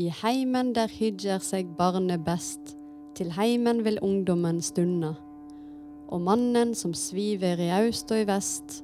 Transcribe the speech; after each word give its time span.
I 0.00 0.08
heimen 0.22 0.70
der 0.72 0.88
hygger 0.88 1.42
seg 1.44 1.74
barnet 1.76 2.22
best, 2.24 2.70
til 3.18 3.28
heimen 3.36 3.82
vil 3.84 3.98
ungdommen 4.00 4.62
stunde. 4.64 5.10
Og 6.08 6.22
mannen 6.24 6.72
som 6.74 6.94
sviver 6.96 7.60
i 7.60 7.68
aust 7.82 8.08
og 8.08 8.22
i 8.22 8.28
vest, 8.30 8.78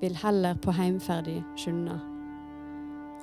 vil 0.00 0.16
heller 0.22 0.56
på 0.64 0.72
heimferdig 0.72 1.42
skynde. 1.60 1.98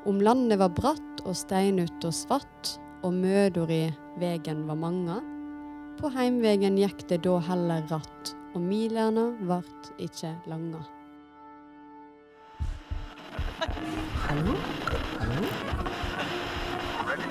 Om 0.05 0.21
landet 0.21 0.62
var 0.62 0.70
bratt 0.77 1.23
og 1.25 1.33
steinut 1.35 2.05
og 2.05 2.13
svatt, 2.13 2.75
og 3.02 3.17
mødor 3.17 3.73
i 3.73 3.88
vegen 4.21 4.68
var 4.70 4.77
mange, 4.77 5.18
på 5.97 6.11
heimvegen 6.13 6.77
gikk 6.77 7.07
det 7.09 7.23
da 7.25 7.39
heller 7.50 7.88
ratt, 7.89 8.36
og 8.54 8.61
milene 8.61 9.31
vart 9.50 9.89
ikke 9.97 10.36
lange. 10.45 10.86
Hallo? 14.29 14.68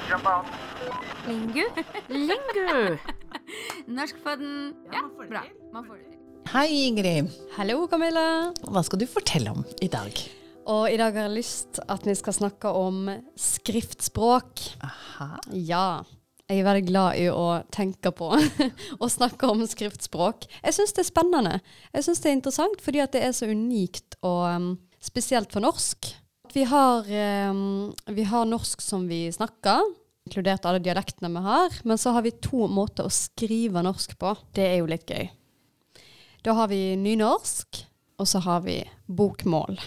Lingu? 0.09 1.65
Lingu! 2.09 2.97
Norsk 3.97 4.17
på 4.25 4.37
den. 4.41 4.75
Ja, 4.93 5.03
bra. 5.29 5.43
Man 5.73 5.85
får 5.85 5.97
det 5.99 6.05
til. 6.09 6.21
Hei, 6.49 6.69
Ingrid. 6.87 7.27
Hallo, 7.59 7.83
Camilla. 7.93 8.55
Hva 8.65 8.81
skal 8.87 9.03
du 9.03 9.05
fortelle 9.05 9.53
om 9.53 9.67
i 9.85 9.89
dag? 9.93 10.17
Og 10.65 10.87
i 10.89 10.97
dag 10.97 11.13
har 11.13 11.29
jeg 11.29 11.35
lyst 11.35 11.81
at 11.93 12.09
vi 12.09 12.15
skal 12.17 12.39
snakke 12.39 12.73
om 12.73 13.11
skriftspråk. 13.37 14.63
Aha. 14.89 15.29
Ja. 15.53 16.01
Jeg 16.49 16.63
er 16.63 16.69
veldig 16.71 16.87
glad 16.89 17.21
i 17.21 17.27
å 17.29 17.45
tenke 17.69 18.09
på 18.17 18.31
og 19.03 19.13
snakke 19.13 19.51
om 19.53 19.67
skriftspråk. 19.69 20.49
Jeg 20.63 20.79
syns 20.79 20.97
det 20.97 21.05
er 21.05 21.11
spennende. 21.11 21.59
Jeg 21.93 22.09
syns 22.09 22.25
det 22.25 22.33
er 22.33 22.39
interessant 22.39 22.81
fordi 22.81 23.05
at 23.05 23.13
det 23.13 23.27
er 23.29 23.37
så 23.37 23.51
unikt 23.53 24.17
og 24.25 24.41
um, 24.57 24.73
spesielt 25.05 25.53
for 25.53 25.69
norsk. 25.69 26.15
Vi 26.55 26.65
har, 26.65 27.09
um, 27.51 27.95
vi 28.07 28.25
har 28.25 28.45
norsk 28.49 28.81
som 28.81 29.09
vi 29.09 29.27
snakker, 29.33 29.83
inkludert 30.29 30.65
alle 30.69 30.81
dialektene 30.83 31.31
vi 31.33 31.43
har. 31.45 31.77
Men 31.85 31.99
så 31.99 32.15
har 32.17 32.25
vi 32.27 32.37
to 32.45 32.69
måter 32.69 33.09
å 33.09 33.13
skrive 33.13 33.83
norsk 33.85 34.17
på. 34.21 34.35
Det 34.57 34.67
er 34.67 34.81
jo 34.81 34.89
litt 34.91 35.09
gøy. 35.09 35.29
Da 36.45 36.55
har 36.55 36.71
vi 36.71 36.97
nynorsk, 36.97 37.83
og 38.19 38.29
så 38.29 38.43
har 38.45 38.63
vi 38.67 38.81
bokmål. 39.07 39.79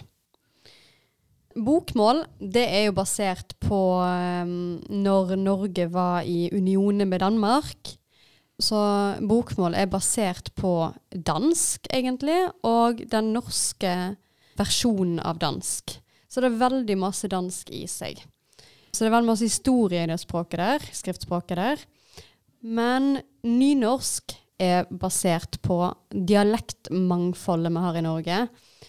Bokmål 1.55 2.23
det 2.39 2.63
er 2.63 2.85
jo 2.87 2.95
basert 2.95 3.57
på 3.59 3.81
um, 3.99 4.79
når 4.87 5.35
Norge 5.39 5.87
var 5.91 6.23
i 6.23 6.47
unionen 6.53 7.09
med 7.11 7.23
Danmark. 7.23 7.95
Så 8.61 8.77
bokmål 9.25 9.75
er 9.75 9.89
basert 9.89 10.51
på 10.55 10.91
dansk, 11.11 11.89
egentlig, 11.89 12.45
og 12.63 13.01
den 13.09 13.33
norske 13.33 13.95
versjonen 14.59 15.19
av 15.25 15.41
dansk. 15.41 16.00
Så 16.31 16.39
det 16.39 16.51
er 16.51 16.61
veldig 16.61 16.95
masse 16.99 17.27
dansk 17.31 17.73
i 17.75 17.83
seg. 17.91 18.21
Så 18.91 19.03
det 19.03 19.09
er 19.09 19.15
veldig 19.17 19.31
masse 19.33 19.47
historie 19.47 20.03
i 20.03 20.09
det 20.11 20.19
språket 20.21 20.61
der, 20.61 20.85
skriftspråket 20.95 21.59
der. 21.59 21.83
Men 22.61 23.17
nynorsk 23.43 24.35
er 24.61 24.87
basert 24.91 25.57
på 25.65 25.79
dialektmangfoldet 26.13 27.73
vi 27.73 27.83
har 27.85 27.97
i 27.97 28.05
Norge. 28.05 28.41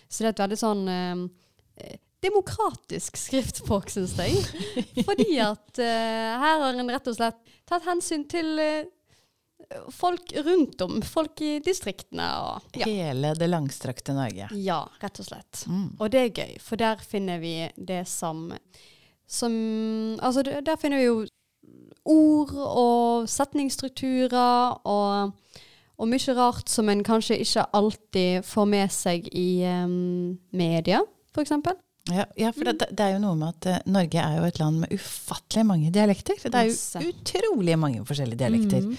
Så 0.07 0.23
det 0.23 0.29
er 0.29 0.35
et 0.35 0.43
veldig 0.45 0.61
sånn 0.61 0.83
eh, 0.93 1.95
demokratisk 2.23 3.17
skriftspråk, 3.19 3.91
syns 3.91 4.15
jeg. 4.20 4.37
Fordi 5.09 5.31
at 5.43 5.83
eh, 5.83 6.35
her 6.45 6.61
har 6.67 6.79
en 6.79 6.93
rett 6.93 7.09
og 7.11 7.17
slett 7.17 7.41
tatt 7.69 7.87
hensyn 7.89 8.27
til 8.31 8.53
eh, 8.63 8.85
folk 9.95 10.33
rundt 10.47 10.81
om. 10.84 11.01
Folk 11.06 11.42
i 11.45 11.56
distriktene 11.65 12.28
og 12.42 12.78
ja. 12.78 12.87
Hele 12.89 13.34
det 13.39 13.51
langstrakte 13.51 14.14
Norge. 14.17 14.48
ja, 14.56 14.81
rett 15.03 15.20
og 15.23 15.29
slett. 15.29 15.64
Mm. 15.67 15.89
Og 15.98 16.11
det 16.12 16.25
er 16.25 16.33
gøy, 16.42 16.56
for 16.62 16.81
der 16.81 17.03
finner 17.05 17.42
vi 17.42 17.56
det 17.77 18.05
som 18.11 18.51
som 19.33 19.53
Altså, 20.20 20.42
der 20.42 20.77
finner 20.77 21.01
vi 21.01 21.09
jo 21.09 21.23
ord 22.05 22.53
og 22.59 23.29
setningsstrukturer 23.31 24.83
og, 24.89 25.33
og 25.97 26.11
mye 26.11 26.34
rart 26.36 26.69
som 26.73 26.91
en 26.91 27.05
kanskje 27.07 27.39
ikke 27.45 27.64
alltid 27.79 28.45
får 28.47 28.69
med 28.69 28.92
seg 28.92 29.29
i 29.33 29.63
um, 29.70 30.36
media, 30.51 31.01
eksempel. 31.39 31.79
Ja, 32.11 32.24
ja, 32.35 32.51
for 32.51 32.67
det, 32.67 32.89
det 32.91 33.05
er 33.05 33.13
jo 33.14 33.20
noe 33.23 33.39
med 33.39 33.52
at 33.55 33.68
uh, 33.70 33.92
Norge 33.95 34.18
er 34.18 34.41
jo 34.41 34.48
et 34.48 34.58
land 34.58 34.83
med 34.83 34.95
ufattelig 34.97 35.63
mange 35.68 35.92
dialekter. 35.95 36.41
Det 36.42 36.51
er 36.51 36.73
jo 36.73 37.13
utrolig 37.13 37.79
mange 37.79 38.02
forskjellige 38.08 38.42
dialekter. 38.42 38.89
Mm. 38.89 38.97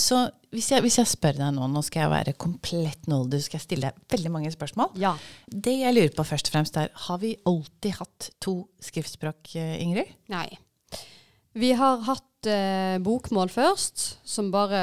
Så 0.00 0.18
hvis 0.54 0.70
jeg, 0.70 0.82
hvis 0.84 0.98
jeg 1.00 1.10
spør 1.10 1.38
deg 1.38 1.54
nå, 1.54 1.66
nå 1.70 1.82
skal 1.86 2.04
jeg 2.04 2.12
være 2.12 2.34
komplett 2.38 3.08
nåldu, 3.10 3.38
skal 3.42 3.58
jeg 3.58 3.64
stille 3.66 3.90
deg 3.90 4.14
veldig 4.14 4.32
mange 4.34 4.52
spørsmål. 4.54 4.92
Ja. 5.00 5.14
Det 5.46 5.74
jeg 5.80 5.94
lurer 5.94 6.14
på 6.14 6.26
først 6.26 6.50
og 6.50 6.56
fremst 6.56 6.78
er, 6.80 6.92
har 7.06 7.20
vi 7.22 7.34
alltid 7.46 7.98
hatt 7.98 8.30
to 8.42 8.56
skriftspråk, 8.82 9.54
eh, 9.58 9.76
Ingrid? 9.82 10.10
Nei. 10.32 10.46
Vi 11.54 11.70
har 11.78 12.02
hatt 12.08 12.50
eh, 12.50 12.96
bokmål 13.02 13.52
først, 13.54 14.06
som 14.26 14.50
bare 14.54 14.82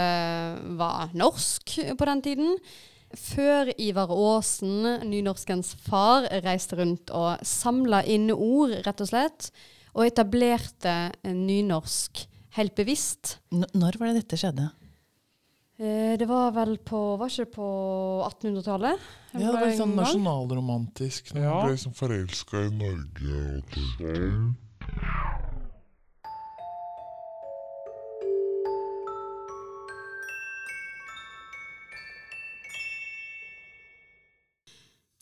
var 0.79 1.11
norsk 1.17 1.75
på 1.99 2.09
den 2.11 2.23
tiden. 2.23 2.55
Før 3.11 3.73
Ivar 3.75 4.11
Aasen, 4.15 5.03
nynorskens 5.03 5.73
far, 5.83 6.29
reiste 6.45 6.79
rundt 6.79 7.11
og 7.11 7.43
samla 7.43 8.05
inn 8.07 8.29
ord, 8.31 8.77
rett 8.85 9.03
og 9.03 9.11
slett. 9.11 9.51
Og 9.91 10.07
etablerte 10.07 11.11
nynorsk 11.27 12.23
helt 12.55 12.75
bevisst. 12.77 13.37
N 13.51 13.67
når 13.75 13.99
var 13.99 14.11
det 14.11 14.23
dette 14.23 14.39
skjedde? 14.39 14.69
Eh, 15.81 16.13
det 16.19 16.27
var 16.29 16.51
vel 16.53 16.75
på 16.85 16.99
Var 17.17 17.31
ikke 17.31 17.45
det 17.47 17.53
på 17.55 17.67
1800-tallet? 18.27 18.99
Ja, 19.33 19.39
det 19.39 19.53
var 19.55 19.65
litt 19.65 19.79
sånn 19.79 19.95
nasjonalromantisk 19.97 21.33
når 21.33 21.41
Ja. 21.41 21.53
man 21.55 21.65
ble 21.65 21.77
liksom 21.77 21.95
forelska 21.97 22.65
i 22.67 22.69
Norge. 22.69 23.39
Og 23.55 23.79
det. 23.97 24.17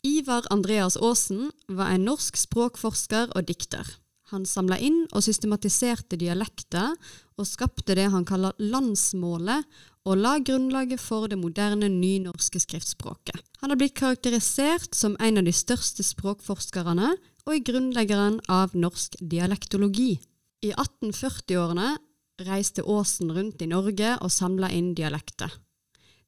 Ivar 0.02 0.42
Andreas 0.50 0.96
Aasen 0.96 1.50
var 1.68 1.90
en 1.94 2.04
norsk 2.08 2.36
språkforsker 2.40 3.32
og 3.36 3.48
dikter. 3.50 3.84
Han 4.30 4.46
samla 4.46 4.78
inn 4.78 5.04
og 5.10 5.24
systematiserte 5.26 6.18
dialekter, 6.20 6.94
og 7.40 7.48
skapte 7.48 7.96
det 7.98 8.06
han 8.12 8.26
kaller 8.28 8.54
landsmålet, 8.62 9.64
og 10.08 10.16
la 10.16 10.36
grunnlaget 10.40 11.00
for 11.02 11.28
det 11.28 11.38
moderne 11.40 11.90
nynorske 11.92 12.60
skriftspråket. 12.62 13.40
Han 13.60 13.72
har 13.72 13.80
blitt 13.80 13.98
karakterisert 13.98 14.94
som 14.96 15.16
en 15.20 15.40
av 15.40 15.48
de 15.48 15.54
største 15.54 16.06
språkforskerne, 16.06 17.14
og 17.46 17.54
er 17.54 17.64
grunnleggeren 17.66 18.38
av 18.52 18.76
norsk 18.76 19.18
dialektologi. 19.20 20.14
I 20.62 20.70
1840-årene 20.72 21.96
reiste 22.46 22.84
Aasen 22.86 23.32
rundt 23.34 23.62
i 23.64 23.68
Norge 23.68 24.14
og 24.20 24.32
samla 24.32 24.70
inn 24.72 24.94
dialekter. 24.96 25.52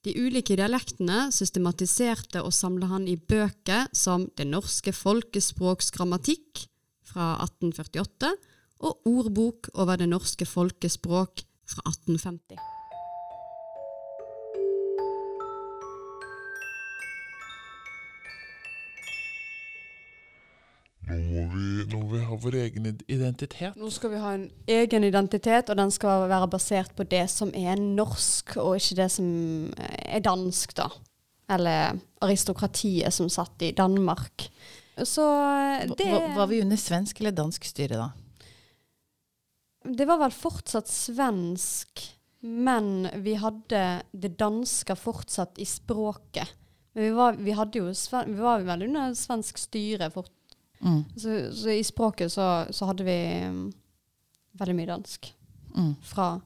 De 0.03 0.15
ulike 0.19 0.57
dialektene 0.59 1.29
systematiserte 1.31 2.43
og 2.43 2.51
samla 2.57 2.89
han 2.91 3.07
i 3.07 3.15
bøker 3.17 3.87
som 3.95 4.27
Det 4.37 4.49
norske 4.49 4.91
folkespråks 4.97 5.93
grammatikk 5.95 6.67
fra 7.13 7.35
1848 7.45 8.35
og 8.83 9.07
Ordbok 9.07 9.71
over 9.79 10.01
det 10.01 10.11
norske 10.11 10.47
folkespråk 10.49 11.45
fra 11.69 11.85
1850. 11.93 12.59
Nå 21.13 21.19
må, 21.19 21.43
vi, 21.53 21.69
nå 21.91 21.99
må 21.99 22.09
vi 22.15 22.21
ha 22.25 22.37
vår 22.41 22.57
egen 22.63 22.87
identitet. 23.11 23.77
Nå 23.77 23.91
skal 23.93 24.15
vi 24.15 24.21
ha 24.23 24.35
en 24.37 24.47
egen 24.71 25.05
identitet, 25.05 25.69
og 25.69 25.77
den 25.77 25.91
skal 25.93 26.29
være 26.31 26.49
basert 26.53 26.95
på 26.97 27.05
det 27.09 27.27
som 27.31 27.51
er 27.59 27.81
norsk, 27.81 28.57
og 28.63 28.79
ikke 28.79 29.01
det 29.03 29.09
som 29.13 29.27
er 29.77 30.23
dansk, 30.25 30.77
da. 30.79 30.89
Eller 31.53 31.99
aristokratiet 32.25 33.13
som 33.13 33.29
satt 33.33 33.67
i 33.67 33.75
Danmark. 33.77 34.47
Så 35.09 35.25
det 35.97 36.09
Var, 36.13 36.29
var 36.37 36.47
vi 36.51 36.61
under 36.63 36.77
svensk 36.81 37.21
eller 37.21 37.35
dansk 37.37 37.65
styre 37.65 37.99
da? 38.01 38.11
Det 39.85 40.07
var 40.07 40.21
vel 40.23 40.35
fortsatt 40.35 40.89
svensk, 40.89 42.05
men 42.47 43.09
vi 43.25 43.35
hadde 43.35 44.03
det 44.13 44.37
danske 44.39 44.95
fortsatt 44.99 45.59
i 45.59 45.67
språket. 45.67 46.53
Men 46.93 47.05
vi 47.05 47.11
var, 47.17 47.39
vi 47.41 47.55
hadde 47.57 47.81
jo, 47.81 47.89
vi 48.27 48.39
var 48.39 48.63
vel 48.67 48.87
under 48.87 49.15
svensk 49.19 49.59
styre, 49.59 50.11
fort, 50.15 50.31
Mm. 50.83 51.05
så, 51.17 51.53
så 51.55 51.71
i 51.71 51.85
språket 51.85 52.33
så, 52.33 52.67
så 52.71 52.87
hadde 52.89 53.05
vi 53.07 53.15
um, 53.47 53.69
veldig 54.59 54.75
mye 54.75 54.89
dansk. 54.91 55.29
Mm. 55.77 55.93
Fra 56.03 56.41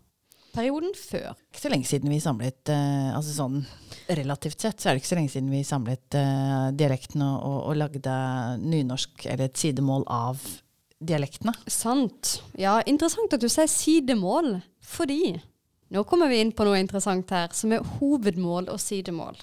perioden 0.56 0.94
før. 0.98 1.34
Ikke 1.52 1.62
så 1.62 1.72
lenge 1.72 1.88
siden 1.88 2.12
vi 2.12 2.20
samlet 2.22 2.72
uh, 2.72 3.16
altså 3.16 3.34
sånn 3.36 3.60
Relativt 4.06 4.62
sett 4.62 4.78
så 4.78 4.88
er 4.88 4.94
det 4.94 5.02
ikke 5.02 5.10
så 5.10 5.18
lenge 5.18 5.32
siden 5.32 5.50
vi 5.50 5.64
samlet 5.66 6.14
uh, 6.14 6.68
dialektene 6.78 7.26
og, 7.26 7.42
og, 7.42 7.58
og 7.72 7.80
lagde 7.80 8.18
nynorsk, 8.62 9.26
eller 9.26 9.48
et 9.48 9.58
sidemål 9.58 10.06
av 10.12 10.44
dialektene. 11.02 11.52
Sant. 11.68 12.36
Ja, 12.56 12.78
interessant 12.86 13.34
at 13.34 13.42
du 13.42 13.48
sier 13.50 13.68
sidemål, 13.70 14.60
fordi 14.86 15.34
nå 15.94 16.02
kommer 16.08 16.30
vi 16.30 16.40
inn 16.42 16.54
på 16.54 16.66
noe 16.66 16.78
interessant 16.82 17.30
her, 17.34 17.50
som 17.54 17.74
er 17.74 17.84
hovedmål 17.98 18.70
og 18.72 18.80
sidemål. 18.82 19.38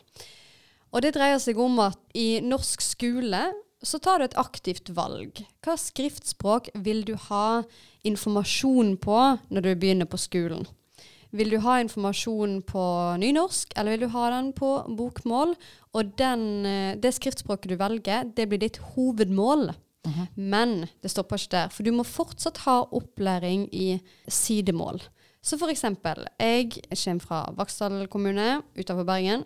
Og 0.94 1.04
det 1.06 1.14
dreier 1.16 1.40
seg 1.42 1.60
om 1.62 1.80
at 1.82 2.00
i 2.18 2.38
norsk 2.44 2.84
skole 2.84 3.46
så 3.84 4.00
tar 4.00 4.20
du 4.20 4.28
et 4.28 4.38
aktivt 4.40 4.92
valg. 4.96 5.42
Hva 5.64 5.76
skriftspråk 5.80 6.70
vil 6.86 7.04
du 7.08 7.16
ha 7.30 7.64
informasjon 8.08 8.96
på 9.02 9.20
når 9.50 9.66
du 9.66 9.72
begynner 9.76 10.10
på 10.10 10.20
skolen? 10.22 10.68
Vil 11.34 11.50
du 11.50 11.58
ha 11.66 11.80
informasjon 11.82 12.60
på 12.70 12.84
nynorsk, 13.22 13.74
eller 13.76 13.96
vil 13.96 14.06
du 14.06 14.14
ha 14.14 14.28
den 14.36 14.52
på 14.54 14.70
bokmål? 14.98 15.56
Og 15.98 16.12
den, 16.20 16.66
eh, 16.66 16.96
det 16.96 17.16
skriftspråket 17.16 17.74
du 17.74 17.76
velger, 17.76 18.30
det 18.36 18.48
blir 18.50 18.62
ditt 18.62 18.78
hovedmål. 18.94 19.74
Men 20.36 20.88
det 21.02 21.12
stopper 21.12 21.40
ikke 21.40 21.56
der, 21.56 21.72
for 21.72 21.86
du 21.86 21.94
må 21.96 22.04
fortsatt 22.04 22.64
ha 22.66 22.82
opplæring 22.92 23.68
i 23.72 24.02
sidemål. 24.28 25.02
Så 25.44 25.58
for 25.60 25.72
eksempel, 25.72 26.26
jeg 26.40 26.72
kommer 26.90 27.24
fra 27.24 27.40
Vaksdal 27.58 28.08
kommune 28.12 28.62
utenfor 28.78 29.08
Bergen, 29.08 29.44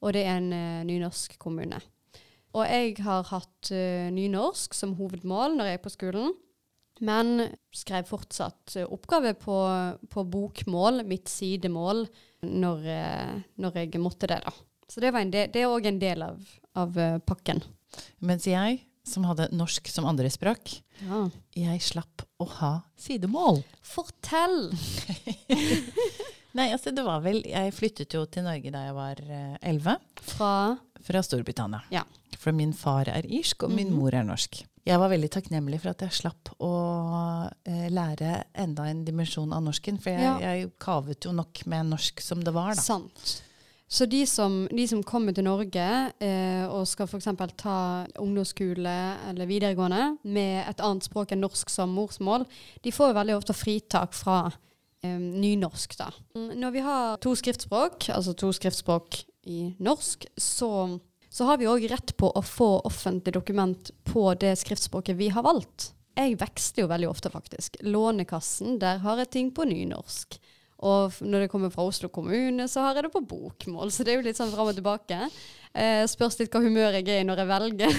og 0.00 0.12
det 0.16 0.24
er 0.24 0.38
en 0.38 0.52
uh, 0.52 0.84
nynorsk 0.84 1.38
kommune. 1.38 1.80
Og 2.54 2.64
jeg 2.68 2.96
har 3.04 3.24
hatt 3.28 3.72
uh, 3.72 4.08
nynorsk 4.12 4.76
som 4.76 4.94
hovedmål 4.96 5.56
når 5.56 5.70
jeg 5.70 5.80
er 5.80 5.84
på 5.84 5.92
skolen, 5.92 6.32
men 7.00 7.48
skrev 7.74 8.06
fortsatt 8.08 8.76
eh, 8.76 8.86
oppgave 8.86 9.34
på, 9.40 9.56
på 10.10 10.24
bokmål, 10.30 11.02
mitt 11.08 11.28
sidemål, 11.32 12.04
når, 12.46 12.86
eh, 12.94 13.34
når 13.60 13.80
jeg 13.80 14.02
måtte 14.02 14.30
det, 14.30 14.40
da. 14.44 14.52
Så 14.88 15.00
det, 15.02 15.10
var 15.14 15.24
en 15.24 15.32
del, 15.32 15.50
det 15.50 15.62
er 15.64 15.72
òg 15.72 15.88
en 15.90 15.98
del 16.02 16.22
av, 16.26 16.42
av 16.78 16.98
eh, 17.00 17.18
pakken. 17.26 17.62
Mens 18.22 18.46
jeg, 18.46 18.82
som 19.04 19.26
hadde 19.28 19.50
norsk 19.52 19.88
som 19.90 20.06
andrespråk, 20.08 20.78
Ja. 21.02 21.24
jeg 21.58 21.82
slapp 21.82 22.22
å 22.40 22.46
ha 22.60 22.72
sidemål. 23.00 23.62
Fortell! 23.82 24.70
Nei, 26.54 26.68
altså 26.70 26.92
det 26.94 27.02
var 27.02 27.18
vel 27.24 27.40
Jeg 27.50 27.72
flyttet 27.74 28.14
jo 28.14 28.20
til 28.30 28.44
Norge 28.46 28.70
da 28.70 28.84
jeg 28.84 28.94
var 28.94 29.22
elleve, 29.58 29.96
Fra 30.22 30.52
fra 31.04 31.22
Storbritannia. 31.22 31.82
Ja. 31.92 32.02
For 32.44 32.52
min 32.52 32.74
far 32.76 33.08
er 33.08 33.24
irsk, 33.24 33.62
og 33.64 33.70
min 33.72 33.88
Mhm. 33.88 33.96
mor 33.96 34.14
er 34.14 34.22
norsk. 34.28 34.58
Jeg 34.84 34.98
var 35.00 35.08
veldig 35.08 35.30
takknemlig 35.32 35.78
for 35.80 35.94
at 35.94 36.02
jeg 36.04 36.10
slapp 36.12 36.50
å 36.60 36.70
eh, 37.64 37.88
lære 37.88 38.44
enda 38.54 38.84
en 38.90 39.04
dimensjon 39.06 39.52
av 39.56 39.62
norsken, 39.64 39.96
for 39.98 40.10
jeg, 40.12 40.20
Ja. 40.20 40.38
jeg 40.38 40.72
kavet 40.78 41.24
jo 41.24 41.32
nok 41.32 41.62
med 41.66 41.86
norsk 41.88 42.20
som 42.20 42.42
det 42.44 42.52
var, 42.52 42.74
da. 42.74 42.82
Sant. 42.82 43.40
Så 43.88 44.08
de 44.08 44.24
som, 44.26 44.66
de 44.68 44.86
som 44.88 45.02
kommer 45.02 45.32
til 45.34 45.44
Norge 45.44 46.12
eh, 46.20 46.66
og 46.68 46.86
skal 46.88 47.06
f.eks. 47.06 47.28
ta 47.56 48.06
ungdomsskole 48.18 48.94
eller 49.30 49.46
videregående 49.46 50.18
med 50.24 50.68
et 50.68 50.80
annet 50.80 51.04
språk 51.04 51.32
enn 51.32 51.40
norsk 51.44 51.70
som 51.70 51.92
morsmål, 51.94 52.44
de 52.82 52.90
får 52.90 53.12
jo 53.12 53.18
veldig 53.20 53.36
ofte 53.38 53.54
fritak 53.54 54.12
fra 54.12 54.52
eh, 55.02 55.18
nynorsk. 55.18 55.96
da. 55.96 56.10
Når 56.34 56.72
vi 56.72 56.80
har 56.80 57.16
to 57.18 57.34
skriftspråk, 57.36 58.08
altså 58.10 58.34
to 58.36 58.52
skriftspråk 58.52 59.24
i 59.46 59.74
norsk, 59.80 60.26
så, 60.38 60.98
så 61.34 61.48
har 61.48 61.58
vi 61.58 61.66
òg 61.66 61.88
rett 61.90 62.12
på 62.16 62.28
å 62.30 62.42
få 62.46 62.68
offentlig 62.86 63.34
dokument 63.34 63.90
på 64.06 64.28
det 64.38 64.52
skriftspråket 64.60 65.18
vi 65.18 65.32
har 65.34 65.42
valgt. 65.42 65.90
Jeg 66.14 66.36
veksler 66.38 66.84
jo 66.84 66.90
veldig 66.92 67.08
ofte, 67.10 67.30
faktisk. 67.32 67.80
Lånekassen, 67.82 68.78
der 68.78 69.00
har 69.02 69.18
jeg 69.18 69.32
ting 69.34 69.50
på 69.54 69.66
nynorsk. 69.66 70.38
Og 70.86 71.18
når 71.26 71.44
det 71.44 71.50
kommer 71.50 71.72
fra 71.74 71.86
Oslo 71.88 72.08
kommune, 72.12 72.68
så 72.70 72.84
har 72.84 72.94
jeg 72.94 73.08
det 73.08 73.12
på 73.16 73.24
bokmål. 73.26 73.90
Så 73.90 74.06
det 74.06 74.14
er 74.14 74.20
jo 74.20 74.26
litt 74.28 74.38
sånn 74.38 74.52
fram 74.54 74.70
og 74.70 74.78
tilbake. 74.78 75.18
Eh, 75.74 76.04
spørs 76.06 76.38
litt 76.38 76.54
hva 76.54 76.62
humør 76.62 77.00
jeg 77.00 77.08
er 77.10 77.24
i 77.24 77.26
når 77.26 77.42
jeg 77.42 77.50
velger. 77.50 77.92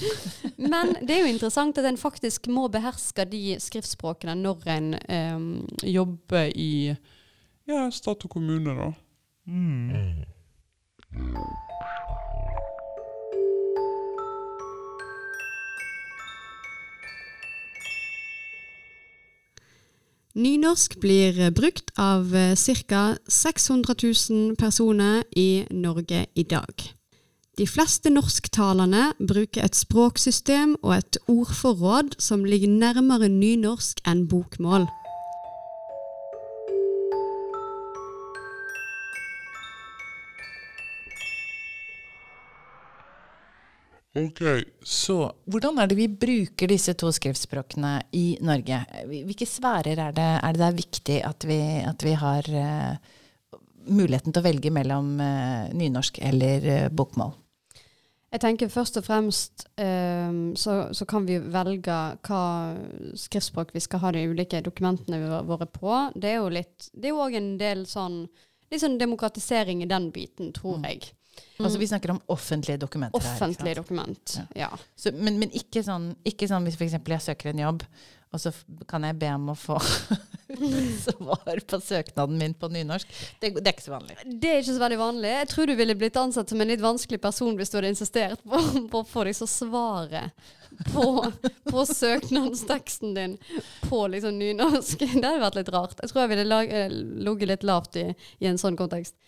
Men 0.72 0.96
det 1.02 1.18
er 1.18 1.24
jo 1.26 1.32
interessant 1.34 1.80
at 1.80 1.88
en 1.90 2.00
faktisk 2.00 2.48
må 2.48 2.68
beherske 2.72 3.28
de 3.28 3.58
skriftspråkene 3.60 4.40
når 4.40 4.68
en 4.78 4.92
eh, 5.04 5.40
jobber 5.84 6.48
i 6.56 6.96
Ja, 7.68 7.90
stat 7.92 8.24
og 8.24 8.32
kommune, 8.32 8.72
da. 8.72 8.94
Nynorsk 20.34 21.00
blir 21.02 21.50
brukt 21.50 21.90
av 21.98 22.30
ca. 22.86 23.16
600 23.26 23.94
000 24.30 24.56
personer 24.56 25.24
i 25.36 25.66
Norge 25.70 26.26
i 26.34 26.42
dag. 26.42 26.70
De 27.58 27.66
fleste 27.66 28.12
norsktalende 28.14 29.08
bruker 29.18 29.66
et 29.66 29.74
språksystem 29.74 30.76
og 30.84 30.94
et 31.00 31.18
ordforråd 31.26 32.14
som 32.22 32.46
ligger 32.46 32.70
nærmere 32.70 33.26
nynorsk 33.28 34.04
enn 34.06 34.28
bokmål. 34.30 34.86
OK, 44.18 44.40
Så 44.82 45.16
hvordan 45.46 45.78
er 45.78 45.86
det 45.86 45.94
vi 45.94 46.08
bruker 46.10 46.66
disse 46.70 46.96
to 46.98 47.12
skriftspråkene 47.14 47.92
i 48.18 48.24
Norge? 48.42 48.80
Hvilke 49.06 49.46
sfærer 49.46 50.00
er 50.02 50.16
det, 50.16 50.30
er 50.42 50.56
det 50.56 50.64
er 50.66 50.78
viktig 50.80 51.18
at 51.28 51.46
vi, 51.46 51.60
at 51.86 52.02
vi 52.02 52.16
har 52.18 52.48
uh, 52.50 52.96
muligheten 53.86 54.34
til 54.34 54.42
å 54.42 54.48
velge 54.48 54.72
mellom 54.74 55.12
uh, 55.22 55.70
nynorsk 55.70 56.18
eller 56.26 56.66
uh, 56.66 56.88
bokmål? 56.90 57.36
Jeg 58.30 58.42
tenker 58.44 58.70
først 58.70 58.98
og 59.00 59.06
fremst 59.06 59.64
ehm, 59.82 60.52
så, 60.54 60.92
så 60.94 61.06
kan 61.10 61.24
vi 61.26 61.40
velge 61.50 61.96
hva 62.22 62.42
skriftspråk 63.18 63.72
vi 63.74 63.82
skal 63.82 64.04
ha 64.04 64.12
de 64.14 64.22
ulike 64.30 64.60
dokumentene 64.62 65.40
våre 65.48 65.66
på. 65.66 65.96
Det 66.14 66.30
er 66.30 66.36
jo 66.38 66.52
litt 66.54 66.92
Det 66.94 67.08
er 67.08 67.16
jo 67.16 67.24
òg 67.24 67.34
en 67.40 67.56
del 67.58 67.82
sånn 67.90 68.28
Litt 68.70 68.84
sånn 68.84 69.00
demokratisering 69.00 69.80
i 69.82 69.88
den 69.90 70.12
biten, 70.14 70.52
tror 70.54 70.76
Mm. 70.78 70.84
jeg. 70.86 71.08
Altså 71.60 71.80
Vi 71.80 71.86
snakker 71.90 72.14
om 72.14 72.22
offentlige 72.32 72.80
dokumenter. 72.80 73.20
her, 73.20 73.52
ikke 73.52 73.74
dokument. 73.82 74.36
Ja. 74.38 74.46
Ja. 74.66 74.70
Så, 74.96 75.12
men, 75.12 75.38
men 75.42 75.52
ikke 75.56 75.82
sånn, 75.84 76.14
ikke 76.24 76.48
sånn 76.48 76.64
hvis 76.68 76.78
f.eks. 76.80 76.96
jeg 76.96 77.26
søker 77.26 77.52
en 77.52 77.62
jobb, 77.66 77.84
og 78.30 78.38
så 78.38 78.52
kan 78.86 79.02
jeg 79.02 79.18
be 79.18 79.28
om 79.34 79.48
å 79.50 79.56
få 79.58 79.76
svar 81.04 81.60
på 81.66 81.80
søknaden 81.82 82.38
min 82.38 82.54
på 82.54 82.68
nynorsk. 82.70 83.10
Det, 83.40 83.50
det 83.58 83.64
er 83.66 83.74
ikke 83.74 83.86
så 83.88 83.96
vanlig. 83.96 84.16
Det 84.24 84.52
er 84.52 84.62
ikke 84.62 84.76
så 84.76 84.84
veldig 84.84 85.00
vanlig. 85.00 85.32
Jeg 85.34 85.48
tror 85.50 85.66
du 85.66 85.74
ville 85.80 85.96
blitt 85.98 86.20
ansatt 86.20 86.52
som 86.52 86.62
en 86.62 86.70
litt 86.70 86.84
vanskelig 86.84 87.20
person 87.22 87.58
hvis 87.58 87.72
du 87.72 87.78
hadde 87.80 87.90
insistert 87.90 88.42
på, 88.46 88.62
på 88.92 89.02
å 89.02 89.08
få 89.08 89.26
liksom 89.26 89.50
svaret 89.50 90.46
på, 90.92 91.06
på 91.70 91.86
søknadsteksten 91.90 93.18
din 93.18 93.34
på 93.88 94.04
liksom 94.14 94.38
nynorsk. 94.38 94.98
Det 95.20 95.26
hadde 95.26 95.42
vært 95.42 95.58
litt 95.58 95.74
rart. 95.74 95.98
Jeg 95.98 96.12
tror 96.12 96.22
jeg 96.24 96.32
ville 96.36 96.62
eh, 96.70 96.94
ligget 97.26 97.50
litt 97.54 97.66
lavt 97.66 97.98
i, 97.98 98.06
i 98.38 98.50
en 98.50 98.60
sånn 98.62 98.78
kontekst. 98.78 99.18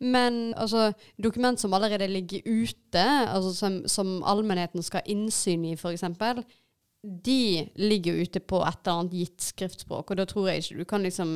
Men 0.00 0.54
altså, 0.56 0.92
dokument 1.22 1.60
som 1.60 1.74
allerede 1.76 2.08
ligger 2.08 2.40
ute, 2.46 3.04
altså 3.04 3.52
som, 3.54 3.82
som 3.88 4.22
allmennheten 4.24 4.82
skal 4.82 5.02
ha 5.02 5.12
innsyn 5.12 5.64
i, 5.68 5.76
f.eks., 5.76 6.04
de 7.24 7.68
ligger 7.80 8.12
jo 8.12 8.22
ute 8.22 8.40
på 8.44 8.58
et 8.60 8.80
eller 8.82 8.98
annet 8.98 9.14
gitt 9.16 9.44
skriftspråk, 9.44 10.10
og 10.10 10.18
da 10.18 10.26
tror 10.28 10.50
jeg 10.50 10.60
ikke 10.62 10.82
du 10.82 10.84
kan 10.84 11.02
liksom 11.02 11.30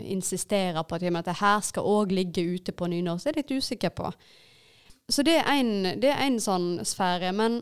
insistere 0.00 0.84
på 0.84 0.96
at, 0.96 1.02
at 1.02 1.28
det 1.28 1.36
her 1.40 1.60
skal 1.60 1.88
òg 1.88 2.12
ligge 2.12 2.44
ute 2.54 2.72
på 2.72 2.88
nynorsk. 2.88 3.24
Det 3.24 3.30
er 3.30 3.36
jeg 3.36 3.44
litt 3.44 3.64
usikker 3.64 3.92
på. 3.92 4.12
Så 5.12 5.22
det 5.22 5.36
er 5.44 6.24
en 6.24 6.40
sånn 6.40 6.78
sfære. 6.84 7.32
Men 7.36 7.60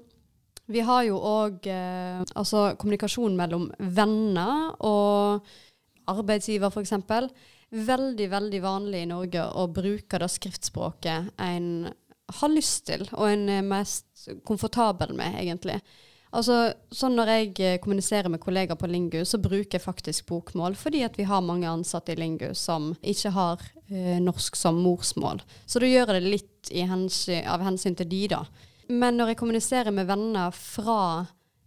vi 0.70 0.84
har 0.86 1.02
jo 1.08 1.18
òg 1.18 1.66
eh, 1.66 2.22
altså 2.38 2.72
kommunikasjon 2.78 3.34
mellom 3.38 3.70
venner 3.78 4.76
og 4.86 5.42
arbeidsgiver, 6.12 6.70
f.eks. 6.70 6.94
Veldig, 7.72 8.28
veldig 8.28 8.60
vanlig 8.60 9.02
i 9.02 9.08
Norge 9.08 9.46
å 9.56 9.66
bruke 9.72 10.18
det 10.20 10.28
skriftspråket 10.28 11.32
en 11.40 11.68
har 12.32 12.52
lyst 12.52 12.86
til, 12.88 13.04
og 13.16 13.28
en 13.28 13.48
er 13.52 13.64
mest 13.64 14.28
komfortabel 14.46 15.14
med, 15.16 15.38
egentlig. 15.40 15.78
Altså, 16.32 16.72
sånn 16.92 17.16
Når 17.18 17.28
jeg 17.28 17.48
eh, 17.60 17.78
kommuniserer 17.82 18.32
med 18.32 18.40
kollegaer 18.40 18.78
på 18.80 18.88
Lingu, 18.88 19.20
så 19.28 19.40
bruker 19.40 19.76
jeg 19.76 19.84
faktisk 19.84 20.30
bokmål, 20.30 20.76
fordi 20.80 21.02
at 21.04 21.18
vi 21.20 21.26
har 21.28 21.44
mange 21.44 21.68
ansatte 21.68 22.14
i 22.14 22.16
Lingu 22.16 22.54
som 22.56 22.94
ikke 23.02 23.34
har 23.34 23.64
eh, 23.90 24.16
norsk 24.20 24.56
som 24.56 24.80
morsmål. 24.80 25.42
Så 25.68 25.82
da 25.82 25.90
gjør 25.90 26.14
jeg 26.14 26.22
det 26.22 26.32
litt 26.32 26.72
i 26.72 26.86
hensyn, 26.88 27.44
av 27.44 27.64
hensyn 27.66 27.98
til 27.98 28.08
de, 28.08 28.22
da. 28.32 28.46
Men 28.88 29.20
når 29.20 29.32
jeg 29.32 29.42
kommuniserer 29.42 29.92
med 29.92 30.08
venner 30.08 30.56
fra 30.56 31.02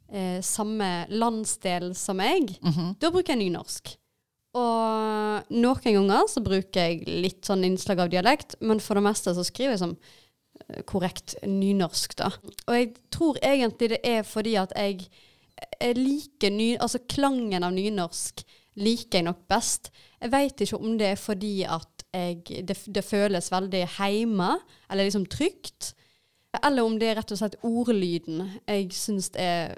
eh, 0.09 0.41
samme 0.41 0.89
landsdel 1.13 1.91
som 1.97 2.17
meg, 2.17 2.57
da 3.01 3.13
bruker 3.13 3.35
jeg 3.35 3.43
nynorsk. 3.45 3.93
Og 4.55 5.49
noen 5.51 5.97
ganger 5.97 6.29
så 6.31 6.43
bruker 6.43 6.91
jeg 6.91 7.07
litt 7.09 7.47
sånn 7.47 7.65
innslag 7.67 8.05
av 8.05 8.11
dialekt, 8.13 8.55
men 8.63 8.79
for 8.83 8.95
det 8.95 9.05
meste 9.09 9.33
så 9.35 9.43
skriver 9.43 9.75
jeg 9.75 9.81
som 9.83 9.95
eh, 9.97 10.83
korrekt 10.87 11.35
nynorsk, 11.43 12.15
da. 12.21 12.31
Og 12.67 12.77
jeg 12.77 12.93
tror 13.13 13.39
egentlig 13.43 13.91
det 13.97 14.01
er 14.07 14.23
fordi 14.27 14.55
at 14.61 14.75
jeg, 14.79 15.09
jeg 15.81 15.97
liker 15.99 16.55
ny... 16.55 16.69
Altså 16.79 17.03
klangen 17.11 17.67
av 17.67 17.75
nynorsk 17.75 18.45
liker 18.79 19.19
jeg 19.19 19.27
nok 19.27 19.43
best. 19.51 19.91
Jeg 20.23 20.31
veit 20.33 20.63
ikke 20.63 20.79
om 20.79 20.95
det 20.99 21.11
er 21.13 21.19
fordi 21.19 21.53
at 21.67 22.07
jeg, 22.15 22.63
det, 22.67 22.79
det 22.95 23.03
føles 23.03 23.51
veldig 23.51 23.83
heime, 23.97 24.55
eller 24.87 25.07
liksom 25.07 25.27
trygt. 25.31 25.93
Eller 26.61 26.87
om 26.87 26.95
det 26.99 27.11
er 27.11 27.19
rett 27.19 27.35
og 27.35 27.39
slett 27.41 27.59
ordlyden 27.67 28.45
jeg 28.63 28.91
syns 28.95 29.33
er 29.35 29.75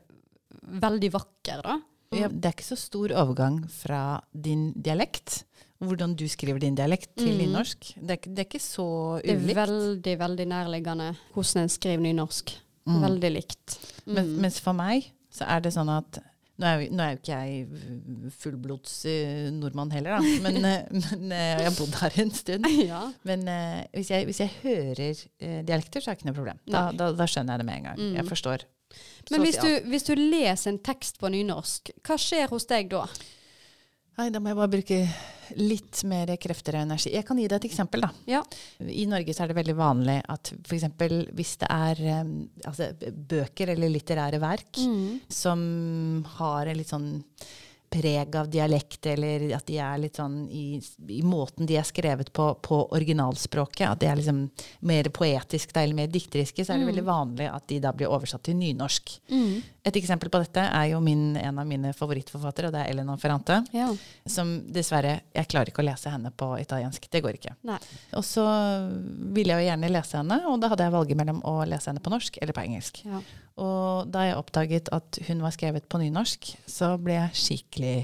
veldig 0.61 1.13
vakker, 1.15 1.63
da. 1.65 1.79
Ja, 2.15 2.27
det 2.29 2.45
er 2.45 2.53
ikke 2.55 2.63
så 2.69 2.77
stor 2.79 3.11
overgang 3.11 3.65
fra 3.69 4.21
din 4.33 4.69
dialekt, 4.73 5.43
hvordan 5.83 6.15
du 6.17 6.23
skriver 6.27 6.59
din 6.59 6.75
dialekt, 6.75 7.09
til 7.17 7.33
Mm. 7.33 7.37
nynorsk. 7.43 7.93
Det 7.99 8.11
er, 8.15 8.29
det 8.33 8.39
er 8.39 8.45
ikke 8.47 8.61
så 8.63 9.21
Det 9.21 9.35
er 9.35 9.55
veldig, 9.65 10.15
veldig 10.19 10.47
nærliggende 10.47 11.15
hvordan 11.33 11.63
en 11.63 11.69
skriver 11.69 11.99
nynorsk. 12.01 12.55
Mm. 12.87 13.01
Veldig 13.03 13.31
likt. 13.33 13.77
Men, 14.05 14.25
Mm. 14.25 14.41
mens 14.41 14.59
for 14.59 14.73
meg 14.73 15.11
så 15.29 15.43
er 15.47 15.59
det 15.59 15.73
sånn 15.73 15.89
at 15.89 16.19
nå 16.57 16.65
er, 16.65 16.79
jo- 16.81 16.95
nå 16.95 17.03
er 17.03 17.11
jo 17.11 17.17
ikke 17.19 17.37
jeg 17.37 18.31
fullblods 18.39 19.05
eh, 19.05 19.49
nordmann 19.53 19.91
heller, 19.91 20.17
da. 20.17 20.21
Men, 20.41 20.55
eh, 20.71 20.87
men 20.91 21.31
eh, 21.31 21.57
jeg 21.59 21.67
har 21.67 21.75
bodd 21.77 21.93
her 22.01 22.11
en 22.23 22.31
stund. 22.31 22.65
ja. 22.87 23.11
Men 23.27 23.43
hvis, 23.93 24.09
jeg, 24.09 24.25
hvis 24.25 24.39
jeg 24.39 24.51
hører 24.63 25.63
dialekter, 25.67 26.01
så 26.01 26.09
er 26.11 26.15
det 26.15 26.23
ikke 26.23 26.31
noe 26.31 26.39
problem. 26.39 26.59
Da, 26.65 26.91
da, 26.91 27.11
da 27.11 27.27
skjønner 27.29 27.53
jeg 27.57 27.59
det 27.59 27.65
med 27.69 27.77
en 27.77 27.83
gang. 27.91 27.99
Mm. 28.01 28.15
Jeg 28.15 28.25
forstår. 28.31 28.65
Men 29.31 29.43
hvis 29.43 29.57
du, 29.59 29.69
hvis 29.91 30.05
du 30.07 30.13
leser 30.15 30.71
en 30.71 30.79
tekst 30.79 31.17
på 31.19 31.29
nynorsk, 31.33 31.91
hva 32.07 32.15
skjer 32.21 32.47
hos 32.53 32.65
deg 32.69 32.89
da? 32.93 33.05
Nei, 34.17 34.29
da 34.33 34.39
må 34.41 34.49
jeg 34.49 34.57
bare 34.57 34.71
bruke 34.73 34.95
litt 35.61 35.99
mer 36.09 36.31
krefter 36.41 36.75
og 36.79 36.87
energi. 36.87 37.11
Jeg 37.13 37.25
kan 37.27 37.37
gi 37.37 37.45
deg 37.47 37.59
et 37.59 37.67
eksempel, 37.69 38.01
da. 38.07 38.09
Ja. 38.27 38.39
I 38.81 39.05
Norge 39.07 39.35
så 39.35 39.43
er 39.45 39.51
det 39.51 39.57
veldig 39.59 39.75
vanlig 39.77 40.15
at 40.33 40.49
f.eks. 40.65 40.87
hvis 41.37 41.53
det 41.61 41.69
er 41.69 42.01
altså, 42.65 42.89
bøker 43.13 43.75
eller 43.75 43.93
litterære 43.93 44.39
verk 44.41 44.81
Mm. 44.81 45.19
som 45.29 45.61
har 46.39 46.67
en 46.71 46.77
litt 46.81 46.89
sånn 46.91 47.07
preg 47.89 48.35
av 48.35 48.49
dialekt, 48.51 49.05
eller 49.05 49.47
at 49.55 49.67
de 49.67 49.77
er 49.79 50.01
litt 50.01 50.19
sånn 50.19 50.41
i, 50.51 50.79
i 51.13 51.21
måten 51.23 51.67
de 51.67 51.77
er 51.79 51.87
skrevet 51.87 52.31
på 52.35 52.49
på 52.63 52.79
originalspråket, 52.95 53.85
at 53.87 54.01
de 54.01 54.09
er 54.09 54.19
liksom 54.19 54.43
mer 54.89 55.09
poetisk 55.13 55.71
eller 55.77 55.95
mer 55.95 56.11
dikteriske, 56.11 56.65
så 56.65 56.73
er 56.73 56.81
det 56.81 56.89
veldig 56.89 57.05
vanlig 57.07 57.47
at 57.51 57.67
de 57.71 57.79
da 57.83 57.93
blir 57.95 58.11
oversatt 58.11 58.43
til 58.47 58.57
nynorsk. 58.59 59.13
Mm. 59.31 59.63
Et 59.87 59.99
eksempel 60.01 60.31
på 60.33 60.41
dette 60.43 60.63
er 60.67 60.89
jo 60.91 60.99
min, 61.03 61.37
en 61.39 61.61
av 61.61 61.67
mine 61.67 61.93
favorittforfattere, 61.95 62.69
og 62.69 62.75
det 62.75 62.83
er 62.83 62.91
Elena 62.91 63.15
Ferrante. 63.21 63.61
Ja. 63.75 63.87
Som 64.27 64.57
dessverre 64.73 65.19
Jeg 65.33 65.47
klarer 65.47 65.71
ikke 65.71 65.83
å 65.83 65.87
lese 65.87 66.11
henne 66.11 66.31
på 66.35 66.49
italiensk. 66.59 67.07
Det 67.11 67.21
går 67.23 67.39
ikke. 67.39 67.55
Nei. 67.67 67.79
Og 68.17 68.25
så 68.25 68.45
ville 69.35 69.53
jeg 69.53 69.63
jo 69.63 69.69
gjerne 69.69 69.91
lese 69.93 70.19
henne, 70.19 70.41
og 70.51 70.59
da 70.61 70.71
hadde 70.73 70.87
jeg 70.87 70.95
valget 70.97 71.19
mellom 71.19 71.43
å 71.47 71.59
lese 71.69 71.91
henne 71.91 72.03
på 72.03 72.11
norsk 72.13 72.41
eller 72.41 72.57
på 72.57 72.65
engelsk. 72.67 73.03
Ja. 73.07 73.21
Og 73.57 74.09
da 74.13 74.27
jeg 74.27 74.37
oppdaget 74.37 74.89
at 74.93 75.19
hun 75.27 75.41
var 75.41 75.55
skrevet 75.55 75.87
på 75.89 76.01
nynorsk, 76.01 76.51
så 76.69 76.93
ble 77.01 77.17
jeg 77.17 77.41
skikkelig 77.41 77.97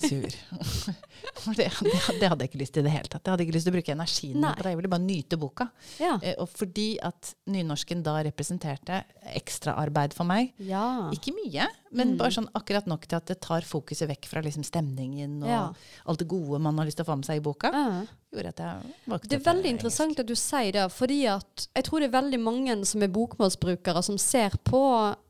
sur. 0.00 0.38
Det, 1.54 1.66
det, 1.84 1.92
det 2.20 2.28
hadde 2.30 2.44
jeg 2.44 2.50
ikke 2.52 2.60
lyst 2.62 2.72
til 2.74 2.80
i 2.84 2.86
det 2.88 2.92
hele 2.94 3.08
tatt. 3.10 3.24
Jeg 3.26 3.32
hadde 3.34 3.44
ikke 3.44 3.54
lyst 3.56 3.66
til 3.68 3.72
å 3.72 3.76
bruke 3.76 3.92
energien 3.94 4.36
min 4.40 4.54
på 4.56 4.62
det. 4.64 4.70
Jeg 4.72 4.78
ville 4.80 4.90
bare 4.92 5.04
nyte 5.04 5.36
boka. 5.40 5.66
Ja. 6.00 6.14
Eh, 6.22 6.34
Og 6.40 6.48
fordi 6.48 6.86
at 7.04 7.34
nynorsken 7.52 8.02
da 8.06 8.14
representerte 8.24 9.02
ekstraarbeid 9.36 10.14
for 10.16 10.24
meg, 10.28 10.52
ja. 10.58 11.10
ikke 11.14 11.34
mye, 11.36 11.66
men 11.92 12.14
Mm. 12.14 12.16
bare 12.18 12.30
sånn 12.34 12.48
akkurat 12.58 12.86
nok 12.90 13.06
til 13.06 13.16
at 13.16 13.26
det 13.30 13.40
tar 13.40 13.60
fokuset 13.62 14.08
vekk 14.08 14.26
fra 14.26 14.40
liksom 14.42 14.64
stemningen 14.66 15.42
og 15.44 15.48
Ja. 15.48 15.72
alt 16.06 16.18
det 16.18 16.28
gode 16.28 16.58
man 16.60 16.76
har 16.78 16.86
lyst 16.86 16.96
til 16.98 17.04
å 17.04 17.10
få 17.12 17.16
med 17.16 17.24
seg 17.26 17.36
i 17.36 17.44
boka. 17.44 17.70
Ja. 17.72 18.06
Gjorde 18.34 18.48
at 18.48 18.58
jeg 18.58 18.94
valgte 19.06 19.28
Det 19.28 19.38
er 19.38 19.44
veldig 19.52 19.62
det, 19.62 19.74
interessant 19.76 20.18
at 20.20 20.26
du 20.26 20.34
sier 20.34 20.72
det, 20.72 20.86
fordi 20.92 21.20
at 21.30 21.68
jeg 21.76 21.84
tror 21.84 22.00
det 22.00 22.08
er 22.14 22.20
veldig 22.22 22.40
mange 22.40 22.84
som 22.86 23.02
er 23.02 23.08
bokmålsbrukere, 23.08 24.02
som 24.02 24.18
ser 24.18 24.50
på 24.64 24.80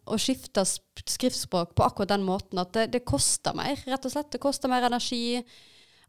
å 0.06 0.16
skifte 0.18 0.64
skriftspråk 1.06 1.74
på 1.74 1.84
akkurat 1.84 2.08
den 2.08 2.24
måten 2.24 2.58
at 2.58 2.72
det, 2.72 2.90
det 2.92 3.04
koster 3.04 3.54
mer, 3.54 3.76
rett 3.86 4.04
og 4.06 4.12
slett. 4.12 4.30
Det 4.30 4.40
koster 4.40 4.68
mer 4.68 4.82
energi. 4.88 5.44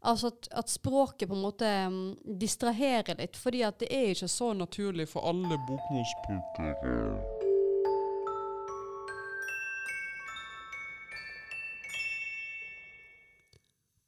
Altså 0.06 0.30
at, 0.30 0.46
at 0.54 0.70
språket 0.70 1.28
på 1.28 1.34
en 1.34 1.42
måte 1.42 1.66
mm, 1.90 2.38
distraherer 2.38 3.18
litt, 3.18 3.38
fordi 3.40 3.64
at 3.66 3.80
det 3.82 3.90
er 3.90 4.12
ikke 4.14 4.30
så 4.30 4.52
Naturlig 4.54 5.08
for 5.10 5.26
alle 5.26 5.58
bokmålsbrukere. 5.66 7.34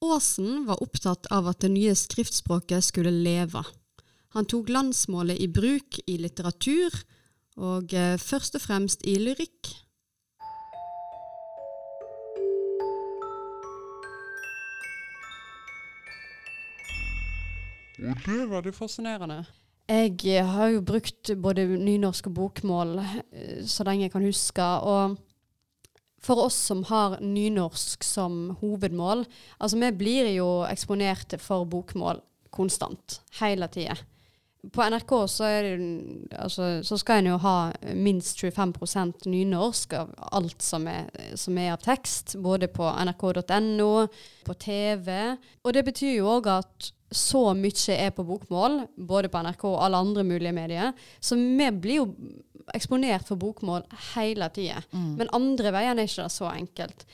Aasen 0.08 0.64
var 0.68 0.80
opptatt 0.82 1.26
av 1.34 1.50
at 1.50 1.60
det 1.64 1.72
nye 1.74 1.94
skriftspråket 1.98 2.86
skulle 2.86 3.12
leve. 3.12 3.64
Han 4.36 4.46
tok 4.48 4.70
landsmålet 4.70 5.40
i 5.42 5.48
bruk 5.50 5.98
i 6.06 6.16
litteratur, 6.22 6.94
og 7.58 7.92
eh, 7.96 8.14
først 8.22 8.54
og 8.54 8.62
fremst 8.62 9.02
i 9.02 9.16
lyrikk. 9.18 9.72
Og 17.98 18.26
det 18.26 18.44
var 18.50 18.62
det 18.62 18.74
fascinerende. 18.76 19.42
Jeg 19.88 20.18
eh, 20.28 20.44
har 20.44 20.68
jo 20.68 20.84
brukt 20.84 21.30
både 21.40 21.64
nynorsk 21.66 22.28
og 22.28 22.34
bokmål 22.36 22.98
eh, 23.00 23.64
så 23.64 23.86
lenge 23.88 24.04
jeg 24.04 24.12
kan 24.12 24.26
huske. 24.26 24.62
Og 24.62 25.16
for 26.20 26.44
oss 26.44 26.58
som 26.68 26.82
har 26.90 27.18
nynorsk 27.22 28.04
som 28.04 28.58
hovedmål 28.60 29.24
Altså, 29.60 29.78
vi 29.78 29.90
blir 29.96 30.28
jo 30.34 30.48
eksponert 30.68 31.38
for 31.40 31.64
bokmål 31.64 32.20
konstant. 32.50 33.20
Hele 33.40 33.68
tida. 33.72 33.96
På 34.74 34.82
NRK 34.82 35.12
så, 35.30 35.44
det, 35.62 36.34
altså, 36.36 36.82
så 36.82 36.98
skal 36.98 37.22
en 37.22 37.30
jo 37.30 37.36
ha 37.40 37.70
minst 37.94 38.42
25% 38.42 39.28
nynorsk 39.30 39.94
av 39.94 40.10
alt 40.32 40.62
som 40.62 40.88
er, 40.90 41.08
som 41.38 41.56
er 41.58 41.72
av 41.76 41.80
tekst. 41.80 42.36
Både 42.42 42.68
på 42.68 42.90
nrk.no, 42.90 43.92
på 44.44 44.58
TV. 44.58 45.14
Og 45.64 45.74
det 45.74 45.84
betyr 45.86 46.18
jo 46.18 46.32
òg 46.34 46.50
at 46.58 46.92
så 47.10 47.54
mye 47.56 47.94
er 47.96 48.10
på 48.12 48.24
bokmål, 48.28 48.82
både 48.96 49.30
på 49.32 49.40
NRK 49.44 49.64
og 49.70 49.78
alle 49.84 50.02
andre 50.04 50.24
mulige 50.28 50.52
medier. 50.52 50.92
Så 51.20 51.38
vi 51.38 51.70
blir 51.72 52.02
jo 52.02 52.08
eksponert 52.76 53.24
for 53.28 53.40
bokmål 53.40 53.86
hele 54.14 54.50
tida. 54.52 54.82
Men 54.92 55.32
andre 55.32 55.72
veien 55.72 55.98
er 55.98 56.08
ikke 56.08 56.26
det 56.26 56.34
så 56.34 56.50
enkelt. 56.52 57.06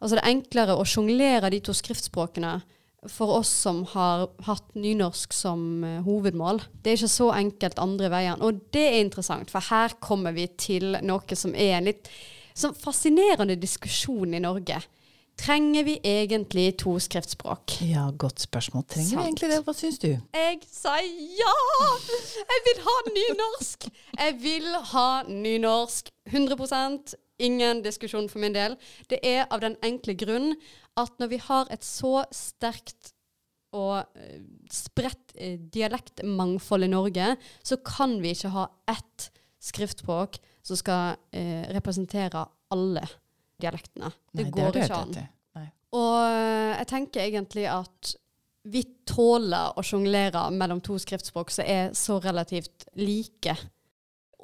Altså 0.00 0.16
det 0.16 0.22
er 0.22 0.32
enklere 0.32 0.76
å 0.76 0.88
sjonglere 0.88 1.50
de 1.52 1.60
to 1.64 1.74
skriftspråkene 1.76 2.54
for 3.12 3.38
oss 3.38 3.50
som 3.62 3.84
har 3.92 4.26
hatt 4.46 4.74
nynorsk 4.74 5.34
som 5.36 5.84
uh, 5.84 6.00
hovedmål. 6.06 6.62
Det 6.82 6.92
er 6.92 6.98
ikke 6.98 7.12
så 7.12 7.28
enkelt 7.36 7.78
andre 7.82 8.10
veien. 8.12 8.42
Og 8.42 8.64
det 8.74 8.82
er 8.88 9.02
interessant, 9.02 9.52
for 9.52 9.64
her 9.68 9.94
kommer 10.02 10.34
vi 10.36 10.48
til 10.58 10.96
noe 11.06 11.38
som 11.38 11.54
er 11.54 11.78
en 11.78 11.88
litt 11.90 12.10
sånn 12.56 12.76
fascinerende 12.76 13.58
diskusjon 13.60 14.34
i 14.34 14.42
Norge. 14.42 14.80
Trenger 15.36 15.84
vi 15.84 15.98
egentlig 16.00 16.78
to 16.80 16.94
skriftspråk? 17.02 17.76
Ja, 17.84 18.08
godt 18.18 18.40
spørsmål. 18.40 18.86
Trenger 18.88 19.10
Sant. 19.10 19.20
vi 19.20 19.26
egentlig 19.26 19.50
det? 19.52 19.60
Hva 19.66 19.74
syns 19.76 20.00
du? 20.00 20.08
Jeg 20.08 20.62
sier 20.64 21.10
ja! 21.42 21.52
Jeg 22.40 22.64
vil 22.68 22.80
ha 22.86 22.96
nynorsk! 23.10 23.88
Jeg 24.16 24.38
vil 24.40 24.72
ha 24.94 25.08
nynorsk. 25.28 26.10
100% 26.32 27.14
Ingen 27.38 27.82
diskusjon 27.84 28.30
for 28.32 28.40
min 28.40 28.54
del. 28.54 28.78
Det 29.10 29.18
er 29.20 29.44
av 29.52 29.60
den 29.60 29.76
enkle 29.84 30.14
grunn 30.16 30.54
at 30.96 31.12
når 31.20 31.28
vi 31.34 31.40
har 31.44 31.68
et 31.74 31.84
så 31.84 32.22
sterkt 32.32 33.12
og 33.76 34.06
eh, 34.16 34.40
spredt 34.72 35.34
eh, 35.36 35.58
dialektmangfold 35.60 36.86
i 36.86 36.88
Norge, 36.88 37.34
så 37.60 37.76
kan 37.84 38.16
vi 38.22 38.32
ikke 38.32 38.54
ha 38.54 38.70
ett 38.88 39.28
skriftspråk 39.60 40.40
som 40.64 40.80
skal 40.80 41.20
eh, 41.36 41.68
representere 41.76 42.46
alle 42.72 43.04
dialektene. 43.60 44.12
Det 44.32 44.46
Nei, 44.46 44.52
går 44.54 44.76
det 44.76 44.86
ikke 44.86 45.02
an. 45.02 45.18
Og 45.96 46.14
eh, 46.26 46.76
jeg 46.76 46.88
tenker 46.90 47.24
egentlig 47.24 47.66
at 47.70 48.14
vi 48.66 48.82
tåler 49.06 49.76
å 49.78 49.84
sjonglere 49.86 50.48
mellom 50.54 50.80
to 50.84 50.96
skriftspråk 50.98 51.52
som 51.54 51.68
er 51.68 51.92
så 51.96 52.18
relativt 52.22 52.88
like. 52.98 53.54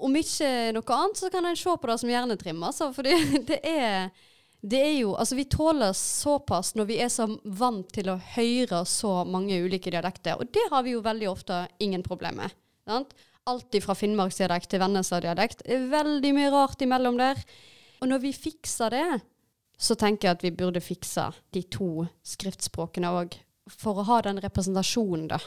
Om 0.02 0.19
ikke 0.19 0.50
noe 0.76 0.99
annet, 0.99 1.19
så 1.19 1.31
kan 1.33 1.47
en 1.47 1.59
se 1.59 1.75
på 1.75 1.90
det 1.90 1.99
som 2.00 2.11
hjernetrim, 2.11 2.62
altså. 2.62 2.92
Fordi 2.95 3.16
det 3.50 3.59
er, 3.66 4.12
det 4.62 4.85
er 4.85 4.95
jo 5.00 5.16
Altså, 5.16 5.37
vi 5.38 5.49
tåler 5.50 5.92
såpass 5.99 6.75
når 6.78 6.88
vi 6.90 7.00
er 7.02 7.11
så 7.12 7.26
vant 7.45 7.90
til 7.95 8.12
å 8.12 8.21
høre 8.37 8.85
så 8.88 9.21
mange 9.26 9.59
ulike 9.64 9.90
dialekter. 9.90 10.38
Og 10.38 10.54
det 10.54 10.69
har 10.71 10.87
vi 10.87 10.95
jo 10.95 11.04
veldig 11.04 11.31
ofte 11.31 11.66
ingen 11.83 12.07
problem 12.07 12.40
med. 12.45 12.54
Sant? 12.87 13.14
Alt 13.50 13.75
fra 13.83 13.95
finnmarksdialekt 13.99 14.71
til 14.71 14.78
Vennesla-dialekt. 14.85 15.66
Veldig 15.66 16.31
mye 16.37 16.50
rart 16.54 16.83
imellom 16.87 17.19
der. 17.19 17.42
Og 18.02 18.11
når 18.11 18.23
vi 18.25 18.32
fikser 18.35 18.90
det, 18.90 19.06
så 19.82 19.94
tenker 19.99 20.28
jeg 20.28 20.37
at 20.37 20.44
vi 20.44 20.50
burde 20.59 20.82
fikse 20.82 21.28
de 21.54 21.62
to 21.71 22.04
skriftspråkene 22.26 23.11
òg. 23.23 23.38
For 23.71 24.02
å 24.02 24.06
ha 24.09 24.18
den 24.26 24.40
representasjonen, 24.42 25.28
da, 25.30 25.38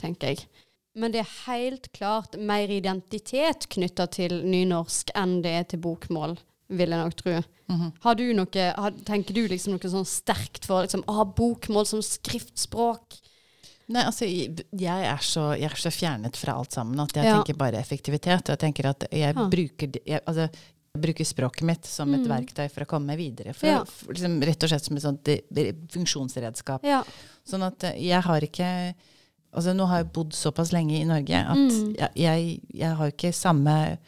tenker 0.00 0.34
jeg. 0.34 0.46
Men 0.94 1.10
det 1.14 1.24
er 1.24 1.32
helt 1.48 1.88
klart 1.96 2.36
mer 2.38 2.70
identitet 2.70 3.66
knytta 3.72 4.06
til 4.14 4.36
nynorsk 4.46 5.10
enn 5.18 5.40
det 5.42 5.54
er 5.58 5.64
til 5.72 5.80
bokmål, 5.82 6.36
vil 6.70 6.92
jeg 6.94 7.00
nok 7.00 7.16
tro. 7.18 7.40
Mhm. 7.72 7.90
Har 8.04 8.14
du 8.20 8.24
noe, 8.36 8.66
har, 8.76 8.90
tenker 9.08 9.34
du 9.34 9.46
liksom 9.48 9.74
noe 9.74 9.90
sånn 9.90 10.06
sterkt 10.06 10.68
for 10.68 10.84
liksom, 10.84 11.02
ah, 11.08 11.24
bokmål 11.24 11.88
som 11.88 12.02
skriftspråk? 12.04 13.18
Nei, 13.88 14.04
altså, 14.04 14.24
jeg 14.24 14.62
jeg 14.80 15.04
er, 15.08 15.20
så, 15.20 15.50
jeg 15.58 15.68
er 15.72 15.80
så 15.80 15.90
fjernet 15.92 16.36
fra 16.40 16.54
alt 16.56 16.72
sammen 16.72 17.00
at 17.00 17.12
jeg 17.16 17.24
Ja. 17.26 17.34
tenker 17.42 17.56
bare 17.58 17.80
effektivitet. 17.80 18.48
Og 18.48 18.54
jeg 18.54 18.58
tenker 18.62 18.86
at 18.88 19.04
jeg 19.10 19.34
Ja. 19.34 19.48
bruker, 19.48 19.92
jeg, 20.06 20.20
altså, 20.26 20.48
jeg 20.94 21.02
bruker 21.02 21.26
språket 21.26 21.62
mitt 21.66 21.84
som 21.90 22.12
et 22.14 22.20
Mm. 22.22 22.28
verktøy 22.30 22.68
for 22.70 22.84
å 22.84 22.86
komme 22.86 23.16
videre. 23.16 23.52
For, 23.52 23.66
Ja. 23.66 23.82
for 23.84 24.12
liksom, 24.14 24.40
rett 24.42 24.62
og 24.62 24.68
slett 24.70 24.84
som 24.84 24.96
et 24.96 25.02
sånt 25.02 25.24
funksjonsredskap. 25.90 26.84
Ja. 26.84 27.02
Sånn 27.44 27.64
at 27.66 27.82
eh, 27.84 27.98
jeg 27.98 28.22
har 28.22 28.40
ikke 28.40 28.94
Altså 29.56 29.72
nå 29.72 29.86
har 29.86 29.98
jeg 30.02 30.12
bodd 30.12 30.32
såpass 30.32 30.72
lenge 30.72 30.98
i 31.00 31.04
Norge 31.04 31.30
at 31.32 31.54
Mm. 31.56 31.94
jeg, 31.96 32.10
jeg, 32.16 32.60
jeg 32.74 32.96
har 32.96 33.06
ikke 33.12 33.32
samme 33.32 33.98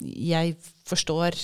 Jeg 0.00 0.56
forstår 0.86 1.34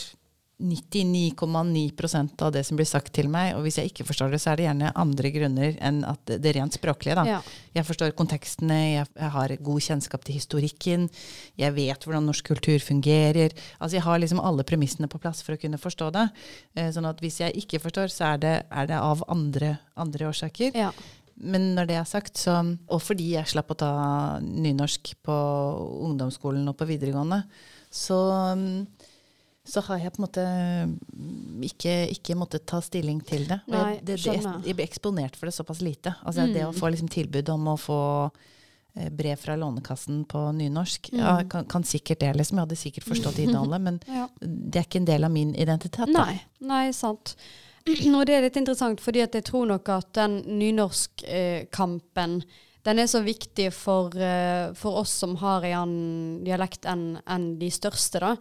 99,9% 0.61 2.43
av 2.45 2.52
det 2.52 2.62
som 2.69 2.79
blir 2.79 2.88
sagt 2.88 3.12
til 3.17 3.31
meg. 3.33 3.55
Og 3.57 3.64
hvis 3.64 3.79
jeg 3.81 3.90
ikke 3.90 4.07
forstår 4.09 4.35
det, 4.35 4.40
så 4.43 4.52
er 4.52 4.61
det 4.61 4.67
gjerne 4.67 4.93
andre 5.00 5.33
grunner 5.35 5.76
enn 5.81 6.02
at 6.09 6.23
det, 6.31 6.55
rent 6.57 6.76
språklige. 6.76 7.25
Ja. 7.29 7.40
Jeg 7.76 7.87
forstår 7.88 8.14
kontekstene, 8.19 8.79
jeg, 8.95 9.07
jeg 9.17 9.33
har 9.37 9.55
god 9.71 9.87
kjennskap 9.87 10.26
til 10.26 10.37
historikken, 10.37 11.09
jeg 11.61 11.76
vet 11.76 12.05
hvordan 12.07 12.29
norsk 12.29 12.50
kultur 12.52 12.79
fungerer. 12.85 13.55
Altså 13.79 13.99
Jeg 13.99 14.07
har 14.07 14.21
liksom 14.21 14.43
alle 14.45 14.67
premissene 14.69 15.11
på 15.11 15.21
plass 15.23 15.43
for 15.47 15.57
å 15.57 15.61
kunne 15.61 15.81
forstå 15.81 16.11
det. 16.17 16.26
Eh, 16.76 16.90
sånn 16.95 17.09
at 17.09 17.23
hvis 17.25 17.40
jeg 17.43 17.57
ikke 17.64 17.83
forstår, 17.87 18.12
så 18.12 18.35
er 18.35 18.45
det, 18.45 18.57
er 18.69 18.90
det 18.90 19.00
av 19.00 19.25
andre, 19.33 19.79
andre 19.97 20.31
årsaker. 20.31 20.76
Ja. 20.76 20.93
Men 21.40 21.71
når 21.76 21.88
det 21.88 21.97
er 21.97 22.09
sagt, 22.09 22.37
så 22.37 22.59
Og 22.93 23.00
fordi 23.00 23.33
jeg 23.33 23.49
slapp 23.49 23.71
å 23.73 23.79
ta 23.79 23.93
nynorsk 24.45 25.14
på 25.25 25.37
ungdomsskolen 26.05 26.69
og 26.69 26.76
på 26.76 26.88
videregående, 26.90 27.43
så, 27.90 28.19
så 29.71 29.81
har 29.87 30.00
jeg 30.03 30.12
på 30.15 30.21
en 30.21 30.25
måte 30.27 30.45
ikke, 31.71 31.93
ikke 32.15 32.37
måttet 32.39 32.67
ta 32.69 32.81
stilling 32.85 33.21
til 33.27 33.47
det. 33.49 33.61
Og 33.71 33.77
jeg, 33.77 34.00
det, 34.07 34.17
det, 34.25 34.35
jeg 34.67 34.77
blir 34.77 34.87
eksponert 34.87 35.37
for 35.39 35.50
det 35.50 35.55
såpass 35.57 35.81
lite. 35.85 36.15
Altså 36.27 36.47
Det 36.50 36.65
å 36.67 36.73
få 36.77 36.91
liksom 36.93 37.11
tilbud 37.12 37.49
om 37.55 37.69
å 37.73 37.77
få 37.81 37.99
eh, 38.29 39.09
brev 39.15 39.39
fra 39.41 39.57
Lånekassen 39.61 40.25
på 40.31 40.45
nynorsk, 40.59 41.12
ja, 41.17 41.39
kan, 41.50 41.67
kan 41.71 41.87
sikkert 41.87 42.21
det, 42.25 42.35
liksom. 42.41 42.59
Jeg 42.59 42.67
hadde 42.69 42.81
sikkert 42.83 43.09
forstått 43.11 43.39
innholdet, 43.45 43.81
men 43.89 44.00
Ja. 44.11 44.27
det 44.41 44.83
er 44.83 44.89
ikke 44.89 45.03
en 45.05 45.11
del 45.12 45.29
av 45.29 45.35
min 45.35 45.55
identitet. 45.55 46.07
Da. 46.11 46.27
Nei, 46.27 46.41
nei, 46.61 46.85
sant. 46.97 47.37
Og 48.17 48.25
det 48.29 48.35
er 48.37 48.45
litt 48.45 48.59
interessant, 48.61 49.00
fordi 49.00 49.23
jeg 49.25 49.45
tror 49.49 49.71
nok 49.71 49.89
at 49.95 50.11
den 50.19 50.41
nynorskkampen 50.61 52.43
den 52.87 52.99
er 53.03 53.09
så 53.11 53.21
viktig 53.21 53.69
for, 53.77 54.15
eh, 54.17 54.73
for 54.79 55.03
oss 55.03 55.13
som 55.23 55.35
har 55.43 55.65
en 55.69 55.77
annen 55.81 56.45
dialekt 56.45 56.87
enn 56.89 57.19
en 57.27 57.59
de 57.59 57.69
største. 57.71 58.21
da. 58.21 58.37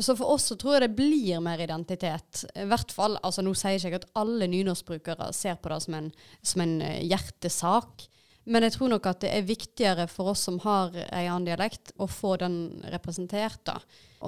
Så 0.00 0.16
for 0.16 0.34
oss 0.34 0.50
så 0.50 0.58
tror 0.58 0.76
jeg 0.76 0.88
det 0.88 0.96
blir 0.96 1.40
mer 1.40 1.58
identitet. 1.58 2.44
I 2.54 2.66
hvert 2.68 2.92
fall, 2.92 3.18
altså 3.22 3.42
Nå 3.42 3.54
sier 3.54 3.78
jeg 3.78 3.92
ikke 3.92 4.02
at 4.04 4.10
alle 4.14 4.46
nynorskbrukere 4.46 5.32
ser 5.32 5.56
på 5.56 5.72
det 5.72 5.82
som 5.82 5.94
en, 5.94 6.12
som 6.42 6.60
en 6.60 6.80
eh, 6.82 7.02
hjertesak. 7.08 8.08
Men 8.48 8.64
jeg 8.64 8.72
tror 8.72 8.88
nok 8.88 9.06
at 9.06 9.20
det 9.20 9.32
er 9.32 9.48
viktigere 9.48 10.06
for 10.08 10.32
oss 10.32 10.46
som 10.48 10.58
har 10.64 10.94
en 10.96 11.26
annen 11.26 11.48
dialekt, 11.48 11.92
å 11.98 12.06
få 12.08 12.36
den 12.40 12.82
representert. 12.92 13.60
da. 13.64 13.78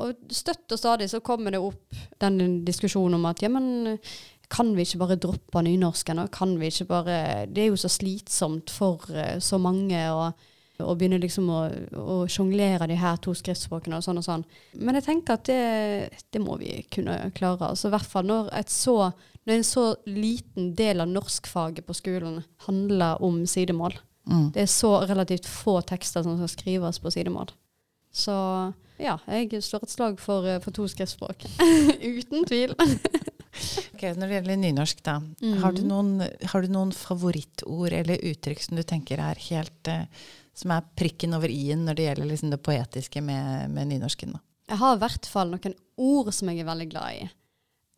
Og 0.00 0.14
støtt 0.30 0.72
og 0.72 0.78
stadig 0.78 1.08
så 1.10 1.22
kommer 1.24 1.50
det 1.50 1.60
opp 1.64 1.96
den 2.20 2.60
diskusjonen 2.64 3.16
om 3.16 3.24
at 3.30 3.40
ja, 3.42 3.48
men 3.48 3.98
kan 4.50 4.72
vi 4.74 4.84
ikke 4.86 5.00
bare 5.04 5.18
droppe 5.22 5.62
nynorsken? 5.62 6.22
Og 6.24 6.30
kan 6.34 6.56
vi 6.58 6.70
ikke 6.70 6.88
bare 6.90 7.18
Det 7.46 7.64
er 7.64 7.68
jo 7.70 7.80
så 7.80 7.90
slitsomt 7.92 8.70
for 8.74 9.06
eh, 9.14 9.38
så 9.38 9.60
mange 9.62 10.00
å, 10.10 10.30
å 10.82 10.94
begynne 10.98 11.20
liksom 11.22 11.48
å, 11.54 11.60
å 11.94 12.16
sjonglere 12.30 12.88
de 12.90 12.98
her 12.98 13.20
to 13.22 13.34
skriftspråkene 13.36 14.00
og 14.00 14.06
sånn 14.06 14.20
og 14.20 14.26
sånn. 14.26 14.44
Men 14.80 14.98
jeg 14.98 15.06
tenker 15.06 15.38
at 15.38 15.46
det, 15.46 16.20
det 16.34 16.42
må 16.42 16.58
vi 16.60 16.80
kunne 16.92 17.30
klare. 17.36 17.70
Altså 17.70 17.88
i 17.88 17.94
hvert 17.94 18.10
fall 18.10 18.26
når 18.30 18.52
et 18.58 18.74
så 18.74 19.12
når 19.48 19.54
en 19.56 19.64
så 19.64 19.84
liten 20.04 20.74
del 20.76 21.00
av 21.00 21.08
norskfaget 21.08 21.86
på 21.86 21.96
skolen 21.96 22.42
handler 22.66 23.22
om 23.24 23.40
sidemål. 23.48 23.96
Mm. 24.28 24.50
Det 24.54 24.66
er 24.66 24.70
så 24.70 24.92
relativt 25.08 25.48
få 25.48 25.80
tekster 25.86 26.22
som 26.22 26.36
skal 26.36 26.52
skrives 26.52 27.00
på 27.00 27.10
sidemål. 27.14 27.48
Så 28.12 28.34
ja, 29.00 29.16
jeg 29.30 29.62
slår 29.64 29.86
et 29.86 29.94
slag 29.94 30.20
for, 30.20 30.46
eh, 30.46 30.60
for 30.60 30.76
to 30.76 30.86
skriftspråk. 30.90 31.46
Uten 32.20 32.44
tvil. 32.44 32.74
Ok, 33.94 34.02
Når 34.16 34.26
det 34.26 34.36
gjelder 34.36 34.60
nynorsk, 34.62 35.00
da. 35.06 35.16
Har, 35.62 35.74
du 35.74 35.82
noen, 35.86 36.22
har 36.52 36.62
du 36.62 36.70
noen 36.72 36.92
favorittord 36.94 37.92
eller 37.92 38.22
uttrykk 38.30 38.62
som 38.62 38.78
du 38.78 38.84
tenker 38.86 39.20
er 39.22 39.40
helt 39.50 39.90
uh, 39.90 40.06
Som 40.56 40.74
er 40.74 40.86
prikken 40.96 41.34
over 41.36 41.50
i-en 41.50 41.82
når 41.88 41.98
det 41.98 42.06
gjelder 42.06 42.30
liksom 42.30 42.54
det 42.54 42.62
poetiske 42.62 43.22
med, 43.24 43.70
med 43.74 43.90
nynorsken? 43.90 44.36
da? 44.36 44.42
Jeg 44.70 44.78
har 44.78 44.96
i 44.96 45.02
hvert 45.02 45.26
fall 45.26 45.50
noen 45.50 45.76
ord 45.98 46.30
som 46.34 46.50
jeg 46.50 46.62
er 46.62 46.68
veldig 46.68 46.88
glad 46.92 47.18
i. 47.18 47.28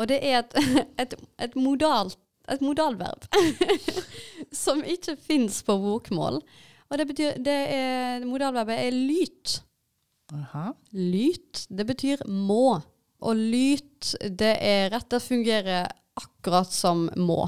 Og 0.00 0.08
det 0.08 0.20
er 0.24 0.40
et, 0.40 0.54
et, 1.04 1.16
et, 1.46 1.56
modalt, 1.58 2.16
et 2.50 2.64
modalverb 2.64 3.28
som 4.64 4.80
ikke 4.82 5.18
fins 5.20 5.60
på 5.66 5.76
bokmål. 5.82 6.40
Og 6.92 7.00
det 7.00 7.06
betyr, 7.08 7.36
det 7.40 7.58
er, 7.72 8.24
modalverbet 8.28 8.80
er 8.86 8.96
lyt. 8.96 9.60
Aha. 10.32 10.72
Lyt, 10.96 11.66
det 11.72 11.86
betyr 11.88 12.24
må. 12.28 12.80
Og 13.22 13.38
lyt, 13.38 14.14
det 14.20 14.54
er 14.58 14.90
rett 14.92 15.10
det 15.12 15.22
fungerer 15.22 15.90
akkurat 16.18 16.72
som 16.74 17.06
må. 17.16 17.46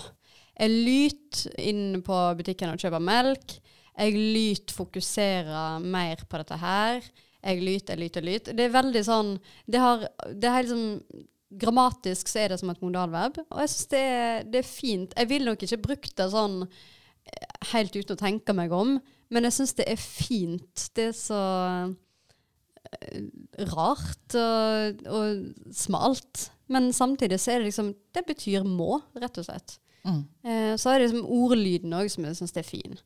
Jeg 0.54 0.70
lyt 0.70 1.44
inn 1.58 2.00
på 2.06 2.18
butikken 2.38 2.70
og 2.70 2.80
kjøper 2.80 3.02
melk. 3.02 3.56
Jeg 3.94 4.14
lyt 4.14 4.74
fokuserer 4.74 5.82
mer 5.82 6.22
på 6.28 6.40
dette 6.40 6.58
her. 6.62 7.06
Jeg 7.44 7.60
lyt, 7.60 7.90
jeg 7.90 8.00
lyt, 8.00 8.16
jeg 8.16 8.26
lyt. 8.26 8.50
Det 8.56 8.66
er 8.66 8.72
veldig 8.72 9.02
sånn 9.04 9.34
Det, 9.66 9.80
har, 9.80 10.06
det 10.32 10.50
er 10.50 10.66
liksom 10.66 11.24
Grammatisk 11.54 12.30
så 12.30 12.40
er 12.42 12.50
det 12.50 12.56
som 12.58 12.70
et 12.72 12.80
modalverb, 12.82 13.36
og 13.44 13.60
jeg 13.62 13.70
syns 13.70 13.90
det, 13.92 14.06
det 14.50 14.58
er 14.58 14.66
fint. 14.66 15.12
Jeg 15.14 15.28
ville 15.30 15.46
nok 15.46 15.60
ikke 15.62 15.84
brukt 15.84 16.14
det 16.18 16.24
sånn 16.32 16.64
eh, 16.64 17.52
helt 17.70 17.94
uten 17.94 18.16
å 18.16 18.18
tenke 18.18 18.56
meg 18.58 18.74
om, 18.74 18.96
men 19.30 19.46
jeg 19.46 19.54
syns 19.60 19.76
det 19.78 19.86
er 19.92 20.00
fint. 20.00 20.86
Det 20.98 21.12
er 21.12 21.14
så 21.14 21.42
rart 23.70 24.36
og, 24.38 25.06
og 25.06 25.72
smalt. 25.74 26.48
Men 26.72 26.92
samtidig 26.96 27.40
så 27.40 27.54
er 27.54 27.60
det 27.60 27.70
liksom 27.70 27.94
Det 28.14 28.24
betyr 28.26 28.64
må, 28.64 29.02
rett 29.20 29.38
og 29.40 29.46
slett. 29.48 29.78
Mm. 30.04 30.22
Eh, 30.44 30.72
så 30.80 30.90
er 30.92 31.00
det 31.00 31.08
liksom 31.08 31.28
ordlyden 31.32 31.96
òg 31.96 32.10
som 32.12 32.26
jeg 32.28 32.38
syns 32.38 32.56
er 32.56 32.66
fin. 32.66 32.98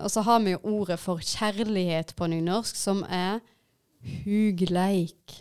Og 0.00 0.08
så 0.10 0.22
har 0.24 0.40
vi 0.40 0.54
jo 0.54 0.62
ordet 0.80 0.98
for 1.00 1.20
kjærlighet 1.20 2.14
på 2.16 2.28
nynorsk, 2.32 2.76
som 2.76 3.02
er 3.08 3.42
hugleik. 4.24 5.36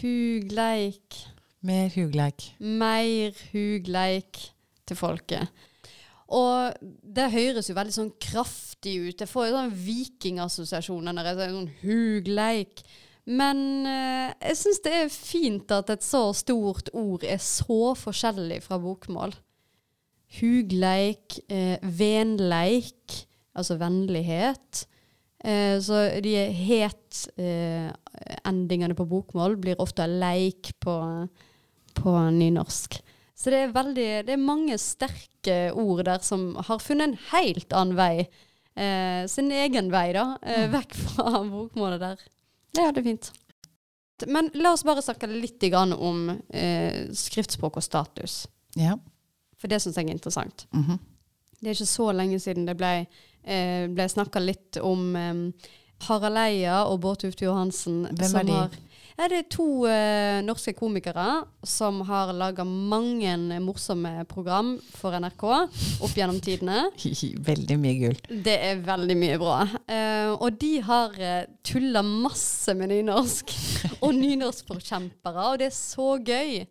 Hugleik. 0.00 1.18
Mer 1.62 1.92
hugleik. 1.94 2.48
Mer 2.58 3.36
hugleik 3.52 4.40
til 4.88 4.96
folket. 4.96 5.48
Og 6.32 6.72
det 6.80 7.28
høres 7.34 7.68
jo 7.68 7.76
veldig 7.76 7.94
sånn 7.94 8.14
kraftig 8.82 8.98
ut. 8.98 9.20
Jeg 9.20 9.28
får 9.28 9.46
jo 9.46 9.52
sånn 9.54 9.70
jeg 11.28 11.36
sier 11.38 11.52
sånn 11.54 11.70
hugleik. 11.82 12.82
Men 13.24 13.86
eh, 13.86 14.34
jeg 14.48 14.56
syns 14.58 14.80
det 14.82 14.92
er 14.92 15.08
fint 15.08 15.70
at 15.70 15.90
et 15.90 16.02
så 16.02 16.32
stort 16.34 16.88
ord 16.92 17.22
er 17.22 17.38
så 17.38 17.94
forskjellig 17.94 18.62
fra 18.64 18.78
bokmål. 18.82 19.32
Hugleik, 20.40 21.38
eh, 21.48 21.78
venleik, 21.82 23.26
altså 23.54 23.76
vennlighet. 23.78 24.86
Eh, 25.44 25.78
så 25.78 26.20
de 26.22 26.34
het-endingene 26.66 28.94
på 28.98 29.04
bokmål 29.06 29.56
blir 29.56 29.76
ofte 29.78 30.06
leik 30.06 30.72
på, 30.80 31.28
på 31.94 32.30
nynorsk. 32.34 33.02
Så 33.34 33.50
det 33.50 33.58
er 33.58 33.72
veldig 33.74 34.26
Det 34.26 34.32
er 34.32 34.36
mange 34.38 34.78
sterke 34.78 35.72
ord 35.74 36.04
der 36.06 36.18
som 36.22 36.56
har 36.56 36.78
funnet 36.78 37.08
en 37.08 37.18
helt 37.30 37.72
annen 37.72 37.96
vei. 37.98 38.28
Eh, 38.74 39.26
sin 39.28 39.50
egen 39.52 39.90
vei, 39.92 40.12
da. 40.16 40.38
Eh, 40.42 40.66
vekk 40.72 40.94
fra 40.96 41.42
bokmålet 41.52 42.00
der. 42.00 42.26
Ja, 42.78 42.90
det 42.92 43.02
er 43.02 43.08
fint. 43.10 43.32
Men 44.26 44.50
la 44.54 44.72
oss 44.72 44.84
bare 44.86 45.02
snakke 45.02 45.26
litt 45.26 45.60
grann 45.72 45.92
om 45.92 46.28
eh, 46.48 47.08
skriftspråk 47.12 47.76
og 47.80 47.84
status. 47.84 48.44
Ja. 48.78 48.96
For 49.60 49.70
det 49.70 49.82
syns 49.82 49.98
jeg 49.98 50.08
er 50.08 50.16
interessant. 50.16 50.66
Mhm. 50.72 51.00
Det 51.62 51.70
er 51.70 51.76
ikke 51.76 51.86
så 51.86 52.08
lenge 52.10 52.40
siden 52.42 52.64
det 52.66 52.74
ble, 52.74 53.06
eh, 53.46 54.06
snakka 54.10 54.40
litt 54.42 54.78
om 54.82 55.12
eh, 55.14 55.68
Harald 56.08 56.40
Eia 56.42 56.80
og 56.90 56.98
Bård 57.04 57.20
Tufte 57.22 57.46
Johansen. 57.46 58.00
Hvem 58.10 58.30
som 58.32 58.40
er 58.40 58.48
de? 58.48 58.56
Har, 58.56 58.78
ja, 59.18 59.28
det 59.28 59.38
er 59.38 59.48
to 59.52 59.66
uh, 59.84 60.40
norske 60.44 60.74
komikere 60.76 61.26
som 61.68 62.00
har 62.08 62.32
laga 62.36 62.64
mange 62.64 63.34
morsomme 63.62 64.24
program 64.30 64.74
for 64.96 65.16
NRK 65.20 65.44
opp 65.52 66.14
gjennom 66.16 66.40
tidene. 66.44 66.86
Veldig 67.52 67.78
mye 67.80 67.98
gull. 68.00 68.22
Det 68.46 68.54
er 68.70 68.80
veldig 68.86 69.16
mye 69.18 69.40
bra. 69.40 69.58
Uh, 69.84 70.32
og 70.38 70.56
de 70.60 70.72
har 70.86 71.18
uh, 71.18 71.50
tulla 71.66 72.04
masse 72.06 72.72
med 72.78 72.92
nynorsk. 72.94 73.52
og 74.04 74.16
nynorskforkjempere, 74.16 75.50
og 75.52 75.60
det 75.60 75.68
er 75.68 75.76
så 75.76 76.16
gøy. 76.22 76.64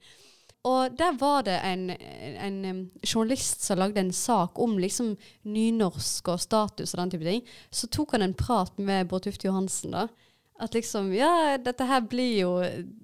Og 0.67 0.93
der 0.93 1.15
var 1.17 1.41
det 1.47 1.56
en, 1.65 1.88
en 1.89 2.91
journalist 3.01 3.63
som 3.65 3.80
lagde 3.82 4.01
en 4.01 4.13
sak 4.13 4.60
om 4.62 4.75
liksom 4.77 5.15
nynorsk 5.49 6.30
og 6.30 6.41
status 6.41 6.93
og 6.93 7.01
den 7.01 7.13
type 7.15 7.25
ting. 7.25 7.47
Så 7.73 7.89
tok 7.89 8.13
han 8.13 8.25
en 8.25 8.38
prat 8.38 8.77
med 8.77 9.10
Bård 9.10 9.25
Tufte 9.25 9.49
Johansen, 9.49 9.97
da. 9.97 10.06
At 10.62 10.76
liksom, 10.78 11.10
ja, 11.15 11.58
dette 11.58 11.86
her 11.89 12.04
blir 12.06 12.34
jo 12.43 12.52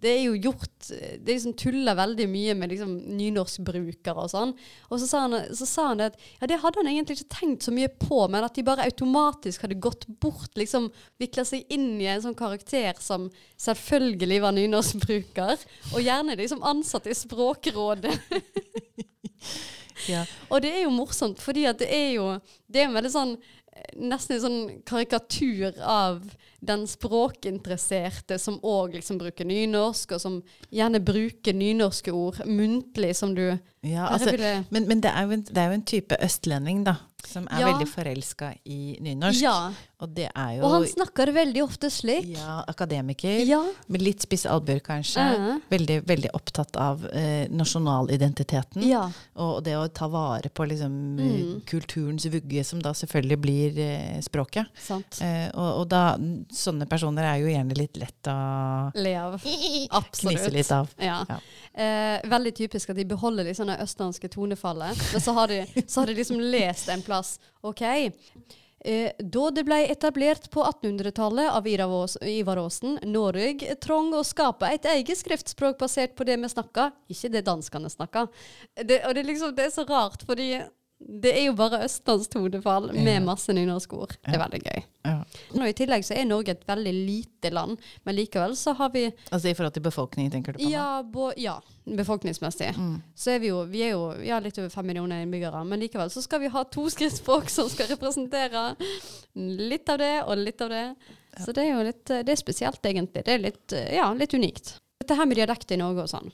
Det 0.01 0.11
er 0.11 0.19
jo 0.27 0.35
gjort 0.37 0.89
Det 0.91 1.25
liksom 1.25 1.55
tuller 1.57 1.97
veldig 1.97 2.27
mye 2.29 2.53
med 2.57 2.69
liksom 2.69 2.91
nynorskbrukere 3.17 4.25
og 4.25 4.29
sånn. 4.31 4.53
Og 4.91 5.01
så 5.01 5.07
sa, 5.09 5.23
han, 5.25 5.39
så 5.57 5.67
sa 5.67 5.87
han 5.89 6.03
at 6.05 6.19
ja, 6.37 6.49
det 6.49 6.59
hadde 6.61 6.83
han 6.83 6.91
egentlig 6.91 7.17
ikke 7.17 7.39
tenkt 7.39 7.65
så 7.65 7.73
mye 7.73 7.89
på, 7.89 8.19
men 8.31 8.45
at 8.45 8.55
de 8.55 8.65
bare 8.67 8.85
automatisk 8.85 9.65
hadde 9.65 9.79
gått 9.81 10.05
bort, 10.21 10.51
liksom 10.59 10.91
vikla 11.21 11.45
seg 11.47 11.65
inn 11.73 11.95
i 11.99 12.09
en 12.11 12.23
sånn 12.23 12.37
karakter 12.37 12.99
som 13.03 13.27
selvfølgelig 13.61 14.39
var 14.45 14.55
nynorskbruker, 14.55 15.65
og 15.93 16.03
gjerne 16.03 16.37
liksom 16.39 16.63
ansatt 16.67 17.09
i 17.09 17.17
Språkrådet. 17.17 18.13
Ja. 20.07 20.23
Og 20.53 20.61
det 20.63 20.69
er 20.71 20.83
jo 20.85 20.93
morsomt, 20.93 21.41
fordi 21.41 21.65
at 21.67 21.79
det 21.81 21.87
er 21.91 22.11
jo 22.15 22.27
Det 22.67 22.81
er 22.81 22.89
en 22.89 22.97
veldig 22.97 23.11
sånn 23.11 23.31
Nesten 23.97 24.35
en 24.37 24.41
sånn 24.43 24.81
karikatur 24.85 25.73
av 25.81 26.21
den 26.61 26.85
språkinteresserte 26.87 28.37
som 28.39 28.59
òg 28.65 28.95
liksom 28.97 29.17
bruker 29.21 29.45
nynorsk, 29.47 30.11
og 30.17 30.21
som 30.21 30.37
gjerne 30.73 30.99
bruker 31.05 31.53
nynorske 31.57 32.11
ord 32.13 32.41
muntlig, 32.45 33.15
som 33.15 33.35
du 33.37 33.57
Ja, 33.85 34.07
altså, 34.11 34.31
ville... 34.33 34.65
men, 34.73 34.87
men 34.89 35.01
det, 35.01 35.11
er 35.13 35.31
en, 35.31 35.43
det 35.47 35.57
er 35.61 35.69
jo 35.71 35.77
en 35.77 35.85
type 35.87 36.17
østlending, 36.23 36.83
da, 36.87 36.95
som 37.25 37.47
er 37.51 37.61
Ja. 37.61 37.71
veldig 37.71 37.87
forelska 37.91 38.53
i 38.65 38.97
nynorsk. 39.01 39.41
Ja. 39.41 39.71
Og 39.99 40.11
det 40.13 40.27
er 40.29 40.51
jo 40.59 40.61
Og 40.67 40.71
han 40.75 40.83
snakker 40.85 41.31
veldig 41.33 41.61
ofte 41.63 41.89
slik. 41.89 42.27
ja, 42.35 42.59
akademiker, 42.69 43.39
Ja. 43.47 43.63
med 43.87 44.01
litt 44.05 44.21
spiss 44.21 44.45
albuer 44.45 44.79
kanskje. 44.79 45.17
Ja. 45.17 45.55
Veldig, 45.71 46.03
veldig 46.05 46.29
opptatt 46.37 46.75
av 46.77 47.03
eh, 47.09 47.47
nasjonalidentiteten. 47.49 48.83
Ja. 48.85 49.07
Og 49.41 49.63
det 49.65 49.73
å 49.73 49.87
ta 49.89 50.07
vare 50.07 50.49
på 50.53 50.67
liksom, 50.69 50.91
Mm. 51.17 51.61
kulturens 51.65 52.25
vugge, 52.29 52.63
som 52.63 52.79
da 52.79 52.91
selvfølgelig 52.93 53.39
blir 53.41 53.79
eh, 53.79 54.19
språket. 54.21 54.67
Sant. 54.77 55.17
Eh, 55.21 55.49
og, 55.55 55.79
og 55.81 55.89
da, 55.89 56.15
sånne 56.53 56.85
personer 56.87 57.23
er 57.23 57.41
jo 57.41 57.47
gjerne 57.47 57.75
litt 57.77 57.97
lett 57.97 58.29
å 58.29 58.91
Le 58.95 59.15
av. 59.17 59.41
knise 60.21 60.51
litt 60.53 60.71
av. 60.71 60.93
Ja. 61.01 61.23
Ja. 61.27 61.39
Eh, 61.73 62.21
veldig 62.29 62.53
typisk 62.55 62.89
at 62.93 62.95
de 63.01 63.03
beholder 63.05 63.45
liksom 63.49 63.65
det 63.73 63.79
østlandske 63.81 64.29
tonefallet. 64.29 64.95
Men 65.11 65.21
så 65.25 65.33
har, 65.33 65.47
de, 65.47 65.65
så 65.87 66.01
har 66.01 66.05
de 66.13 66.13
liksom 66.21 66.39
lest 66.39 66.89
en 66.93 67.01
plass. 67.01 67.39
OK. 67.63 67.81
Eh, 68.87 69.11
da 69.19 69.49
det 69.51 69.65
ble 69.67 69.81
etablert 69.91 70.45
på 70.53 70.61
1800-tallet 70.63 71.51
av 71.51 71.65
Ivar 71.67 71.89
Aas- 71.91 72.15
Aasen, 72.23 72.95
Norge 73.03 73.75
trong 73.83 74.13
å 74.15 74.23
skape 74.23 74.69
et 74.71 74.87
eget 74.87 75.19
skriftspråk 75.19 75.75
basert 75.81 76.15
på 76.15 76.23
det 76.23 76.37
vi 76.39 76.47
snakka, 76.47 76.93
ikke 77.11 77.31
det 77.33 77.43
danskene 77.49 77.91
snakka. 77.91 78.27
Det, 78.79 79.01
og 79.03 79.17
det 79.17 79.25
liksom, 79.27 79.51
det 79.57 79.65
er 79.67 79.73
så 79.75 79.83
rart, 79.89 80.23
fordi 80.23 80.61
det 80.99 81.29
er 81.37 81.43
jo 81.45 81.53
bare 81.53 81.83
østlandstonefall 81.85 82.87
Ja. 82.95 83.03
med 83.05 83.23
masse 83.27 83.53
nynorskord. 83.53 84.15
Det 84.25 84.33
er 84.33 84.39
veldig 84.41 84.61
gøy. 84.63 84.83
Ja. 85.05 85.23
Nå 85.53 85.67
I 85.69 85.73
tillegg 85.77 86.03
så 86.03 86.15
er 86.17 86.25
Norge 86.25 86.49
et 86.55 86.63
veldig 86.67 86.93
lite 86.93 87.51
land, 87.53 87.77
men 88.03 88.15
likevel 88.17 88.55
så 88.57 88.73
har 88.75 88.89
vi 88.89 89.03
Altså 89.31 89.47
i 89.51 89.53
forhold 89.53 89.73
til 89.77 89.83
befolkning, 89.85 90.31
tenker 90.33 90.53
du 90.53 90.59
på? 90.63 90.69
ja, 90.71 91.01
bo, 91.03 91.29
ja, 91.37 91.59
befolkningsmessig. 91.85 92.71
Mm. 92.77 92.97
Så 93.15 93.35
er 93.35 93.39
vi 93.39 93.47
jo, 93.53 93.61
vi 93.69 93.83
er 93.85 93.91
jo 93.93 94.09
ja, 94.25 94.39
litt 94.39 94.57
over 94.57 94.69
fem 94.73 94.87
millioner 94.89 95.21
innbyggere, 95.23 95.61
men 95.69 95.79
likevel 95.79 96.09
så 96.09 96.21
skal 96.25 96.41
vi 96.41 96.47
ha 96.49 96.63
to 96.63 96.87
skriftspråk 96.89 97.49
som 97.53 97.69
skal 97.69 97.87
representere 97.93 98.75
litt 99.35 99.89
av 99.93 99.97
det 100.01 100.13
og 100.25 100.37
litt 100.41 100.61
av 100.65 100.69
det. 100.73 100.85
Så 101.37 101.53
det 101.53 101.67
er 101.67 101.71
jo 101.75 101.85
litt, 101.85 102.03
det 102.09 102.33
er 102.33 102.39
spesielt 102.41 102.81
egentlig. 102.89 103.23
Det 103.23 103.33
er 103.35 103.43
litt, 103.43 103.73
ja, 103.93 104.09
litt 104.17 104.33
unikt. 104.33 104.79
Dette 104.99 105.15
her 105.15 105.27
med 105.29 105.37
dialekt 105.37 105.71
i 105.71 105.77
Norge 105.77 106.07
og 106.07 106.09
sånn. 106.09 106.31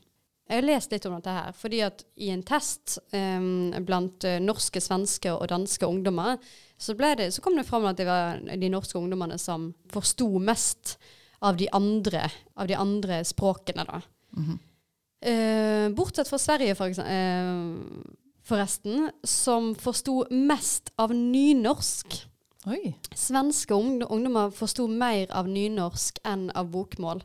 Jeg 0.50 0.60
har 0.60 0.66
lest 0.68 0.92
litt 0.92 1.06
om 1.08 1.16
dette 1.16 1.34
her, 1.34 1.54
fordi 1.56 1.80
at 1.86 2.04
i 2.20 2.28
en 2.34 2.44
test 2.44 2.98
um, 3.16 3.72
blant 3.88 4.26
eh, 4.28 4.42
norske, 4.44 4.82
svenske 4.84 5.32
og 5.32 5.48
danske 5.50 5.88
ungdommer, 5.88 6.36
så, 6.78 6.96
det, 7.00 7.30
så 7.32 7.42
kom 7.42 7.56
det 7.56 7.64
fram 7.68 7.88
at 7.88 7.98
det 7.98 8.10
var 8.10 8.42
de 8.44 8.72
norske 8.72 9.00
ungdommene 9.00 9.38
som 9.40 9.70
forsto 9.94 10.28
mest 10.44 10.98
av 11.44 11.56
de 11.60 11.70
andre, 11.72 12.28
av 12.60 12.68
de 12.68 12.76
andre 12.76 13.22
språkene, 13.26 13.86
da. 13.88 14.02
Mm 14.36 14.44
-hmm. 14.46 14.60
uh, 15.30 15.96
bortsett 15.96 16.28
fra 16.28 16.38
Sverige, 16.38 16.76
for 16.76 16.86
eh, 16.86 17.78
forresten, 18.44 19.12
som 19.24 19.76
forsto 19.76 20.26
mest 20.30 20.92
av 20.98 21.16
nynorsk. 21.16 22.28
Oi. 22.66 22.94
Svenske 23.16 23.74
ungdommer 23.74 24.52
forsto 24.52 24.88
mer 24.88 25.28
av 25.32 25.48
nynorsk 25.48 26.20
enn 26.24 26.52
av 26.56 26.70
bokmål. 26.72 27.24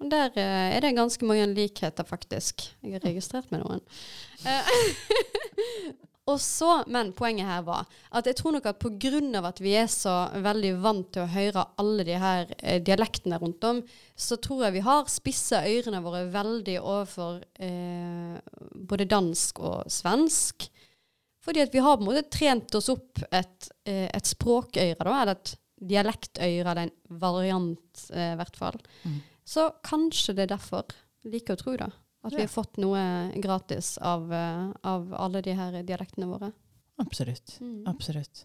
Og 0.00 0.08
der 0.08 0.36
eh, 0.40 0.76
er 0.76 0.84
det 0.84 0.96
ganske 0.96 1.26
mange 1.28 1.48
likheter, 1.52 2.06
faktisk. 2.08 2.70
Jeg 2.80 2.96
har 2.96 3.04
registrert 3.04 3.50
med 3.52 3.60
noen. 3.64 3.82
Eh, 4.48 4.70
og 6.30 6.40
så, 6.40 6.80
Men 6.88 7.12
poenget 7.16 7.48
her 7.50 7.64
var 7.66 7.84
at 8.16 8.28
jeg 8.28 8.38
tror 8.38 8.56
nok 8.56 8.70
at 8.70 8.80
pga. 8.80 9.42
at 9.44 9.60
vi 9.60 9.74
er 9.76 9.86
så 9.92 10.30
veldig 10.32 10.72
vant 10.82 11.12
til 11.12 11.26
å 11.26 11.32
høre 11.34 11.66
alle 11.76 12.04
de 12.08 12.16
her 12.16 12.48
eh, 12.62 12.80
dialektene 12.80 13.38
rundt 13.38 13.64
om, 13.64 13.82
så 14.16 14.36
tror 14.36 14.64
jeg 14.64 14.78
vi 14.78 14.86
har 14.88 15.04
spissa 15.08 15.64
ørene 15.68 16.02
våre 16.02 16.24
veldig 16.32 16.80
overfor 16.80 17.42
eh, 17.60 18.40
både 18.74 19.04
dansk 19.04 19.60
og 19.60 19.90
svensk. 19.90 20.70
Fordi 21.44 21.60
at 21.64 21.74
vi 21.74 21.80
har 21.80 21.96
på 21.96 22.04
en 22.04 22.08
måte 22.08 22.28
trent 22.32 22.74
oss 22.76 22.88
opp 22.92 23.20
et, 23.32 23.72
eh, 23.88 24.08
et 24.12 24.26
språkøyre, 24.28 24.96
da, 25.04 25.22
eller 25.22 25.36
et 25.36 25.56
dialektøyre, 25.80 26.68
eller 26.68 26.86
en 26.86 27.20
variant 27.20 28.06
eh, 28.12 28.32
i 28.34 28.38
hvert 28.40 28.56
fall. 28.60 28.76
Mm. 29.04 29.20
Så 29.50 29.66
kanskje 29.86 30.36
det 30.38 30.46
er 30.46 30.52
derfor, 30.54 30.92
liker 31.26 31.56
å 31.56 31.60
tro 31.60 31.74
da, 31.80 31.88
at 32.22 32.36
vi 32.36 32.44
har 32.44 32.52
fått 32.52 32.78
noe 32.78 33.02
gratis 33.42 33.96
av, 33.98 34.30
eh, 34.32 34.68
av 34.86 35.10
alle 35.18 35.42
de 35.42 35.56
her 35.58 35.80
dialektene 35.82 36.28
våre. 36.30 36.52
Absolutt. 37.02 37.56
Mm. 37.64 37.82
Absolutt. 37.90 38.44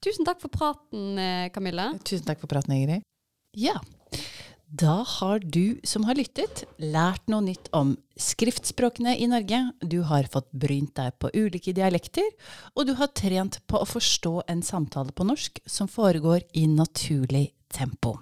Tusen 0.00 0.24
takk 0.24 0.40
for 0.40 0.48
praten, 0.48 1.18
Kamille. 1.52 1.52
Camille. 1.52 1.86
Tusen 2.08 2.24
takk 2.24 2.40
for 2.40 2.48
praten, 2.48 2.72
Ingrid. 2.72 3.04
Ja. 3.58 3.76
Da 4.70 5.02
har 5.02 5.42
du 5.42 5.80
som 5.84 6.04
har 6.06 6.14
lyttet, 6.14 6.62
lært 6.78 7.26
noe 7.28 7.42
nytt 7.42 7.66
om 7.74 7.96
skriftspråkene 8.14 9.16
i 9.18 9.26
Norge. 9.26 9.58
Du 9.82 9.98
har 10.06 10.30
fått 10.30 10.48
brynt 10.54 10.94
deg 10.94 11.18
på 11.18 11.32
ulike 11.34 11.74
dialekter, 11.74 12.30
og 12.78 12.86
du 12.86 12.94
har 12.94 13.10
trent 13.10 13.58
på 13.66 13.82
å 13.82 13.90
forstå 13.90 14.34
en 14.46 14.62
samtale 14.62 15.12
på 15.12 15.26
norsk 15.26 15.58
som 15.66 15.90
foregår 15.90 16.46
i 16.54 16.68
naturlig 16.70 17.50
tempo. 17.68 18.14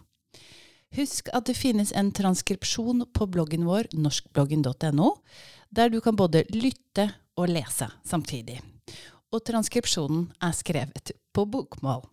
Husk 0.97 1.29
at 1.37 1.49
det 1.49 1.57
finnes 1.59 1.93
en 1.93 2.11
transkripsjon 2.17 3.05
på 3.13 3.27
bloggen 3.29 3.67
vår, 3.69 3.91
norskbloggen.no, 3.93 5.11
der 5.69 5.93
du 5.93 6.01
kan 6.01 6.17
både 6.17 6.47
lytte 6.55 7.11
og 7.37 7.51
lese 7.53 7.91
samtidig. 8.09 8.61
Og 9.33 9.45
transkripsjonen 9.45 10.31
er 10.41 10.55
skrevet 10.57 11.13
på 11.37 11.45
bokmål. 11.45 12.07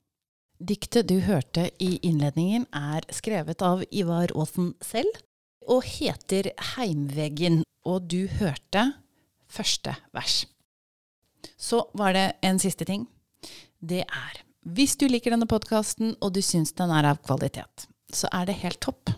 Diktet 0.59 1.07
du 1.07 1.19
hørte 1.23 1.69
i 1.83 1.95
innledningen 2.03 2.67
er 2.75 3.07
skrevet 3.15 3.63
av 3.63 3.83
Ivar 3.91 4.31
Aasen 4.35 4.73
selv, 4.83 5.11
og 5.65 5.83
heter 5.87 6.51
Heimveggen, 6.75 7.63
og 7.85 8.05
du 8.11 8.27
hørte 8.39 8.91
første 9.51 9.95
vers. 10.15 10.43
Så 11.57 11.85
var 11.97 12.13
det 12.15 12.27
en 12.45 12.59
siste 12.61 12.85
ting. 12.85 13.07
Det 13.79 14.03
er, 14.05 14.39
hvis 14.65 14.95
du 14.97 15.07
liker 15.09 15.33
denne 15.33 15.49
podkasten 15.49 16.15
og 16.21 16.33
du 16.35 16.41
syns 16.45 16.73
den 16.77 16.93
er 16.93 17.09
av 17.11 17.21
kvalitet, 17.25 17.87
så 18.13 18.29
er 18.33 18.49
det 18.49 18.59
helt 18.61 18.81
topp. 18.83 19.13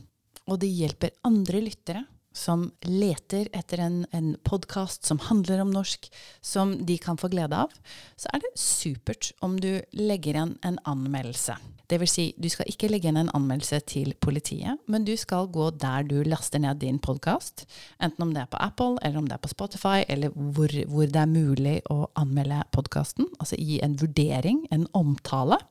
Og 0.47 0.62
det 0.62 0.69
hjelper 0.71 1.15
andre 1.28 1.63
lyttere 1.63 2.06
som 2.38 2.67
leter 2.86 3.50
etter 3.56 3.82
en, 3.82 4.04
en 4.12 4.36
podkast 4.45 5.08
som 5.08 5.19
handler 5.26 5.63
om 5.63 5.71
norsk, 5.73 6.06
som 6.41 6.76
de 6.86 6.97
kan 7.02 7.17
få 7.17 7.32
glede 7.34 7.58
av, 7.58 7.73
så 8.19 8.30
er 8.34 8.43
det 8.43 8.54
supert 8.62 9.32
om 9.45 9.58
du 9.62 9.71
legger 9.97 10.38
igjen 10.38 10.54
en 10.67 10.78
anmeldelse. 10.88 11.58
Det 11.88 12.02
vil 12.02 12.10
si, 12.12 12.26
du 12.36 12.50
skal 12.52 12.67
ikke 12.69 12.89
legge 12.91 13.08
igjen 13.08 13.19
en 13.21 13.32
anmeldelse 13.36 13.80
til 13.88 14.12
politiet, 14.23 14.80
men 14.91 15.08
du 15.08 15.13
skal 15.17 15.47
gå 15.54 15.69
der 15.80 16.04
du 16.08 16.17
laster 16.28 16.62
ned 16.62 16.82
din 16.84 17.00
podkast, 17.00 17.63
enten 18.04 18.28
om 18.28 18.34
det 18.36 18.43
er 18.43 18.52
på 18.52 18.60
Apple, 18.62 18.97
eller 19.02 19.21
om 19.21 19.30
det 19.30 19.38
er 19.38 19.43
på 19.45 19.54
Spotify, 19.54 20.02
eller 20.08 20.36
hvor, 20.36 20.73
hvor 20.91 21.08
det 21.08 21.23
er 21.23 21.32
mulig 21.32 21.78
å 21.93 22.04
anmelde 22.19 22.60
podkasten, 22.76 23.32
altså 23.39 23.60
gi 23.60 23.80
en 23.84 23.97
vurdering, 24.02 24.65
en 24.76 24.86
omtale. 24.97 25.62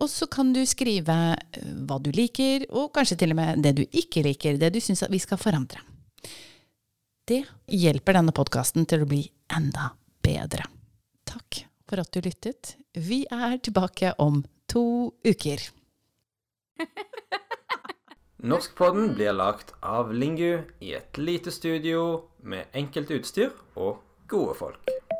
Og 0.00 0.08
så 0.10 0.26
kan 0.30 0.52
du 0.54 0.62
skrive 0.68 1.16
eh, 1.36 1.72
hva 1.88 1.98
du 2.02 2.10
liker, 2.14 2.66
og 2.70 2.92
kanskje 2.96 3.18
til 3.22 3.34
og 3.34 3.40
med 3.40 3.62
det 3.64 3.74
du 3.78 3.82
ikke 3.84 4.24
liker, 4.24 4.60
det 4.60 4.72
du 4.74 4.80
syns 4.80 5.04
vi 5.12 5.20
skal 5.22 5.40
forandre. 5.40 5.82
Det 7.28 7.44
hjelper 7.70 8.18
denne 8.18 8.34
podkasten 8.34 8.86
til 8.88 9.04
å 9.04 9.10
bli 9.10 9.22
enda 9.54 9.92
bedre. 10.24 10.66
Takk 11.28 11.62
for 11.88 12.02
at 12.02 12.10
du 12.10 12.24
lyttet. 12.24 12.76
Vi 12.96 13.22
er 13.30 13.58
tilbake 13.62 14.14
om 14.18 14.42
to 14.66 15.12
uker. 15.24 15.62
Norskpodden 18.42 19.12
blir 19.14 19.36
lagt 19.38 19.70
av 19.86 20.10
Lingu 20.10 20.64
i 20.82 20.96
et 20.98 21.18
lite 21.20 21.54
studio 21.54 22.24
med 22.42 22.74
enkelt 22.74 23.12
utstyr 23.14 23.52
og 23.78 24.02
gode 24.26 24.56
folk. 24.58 25.11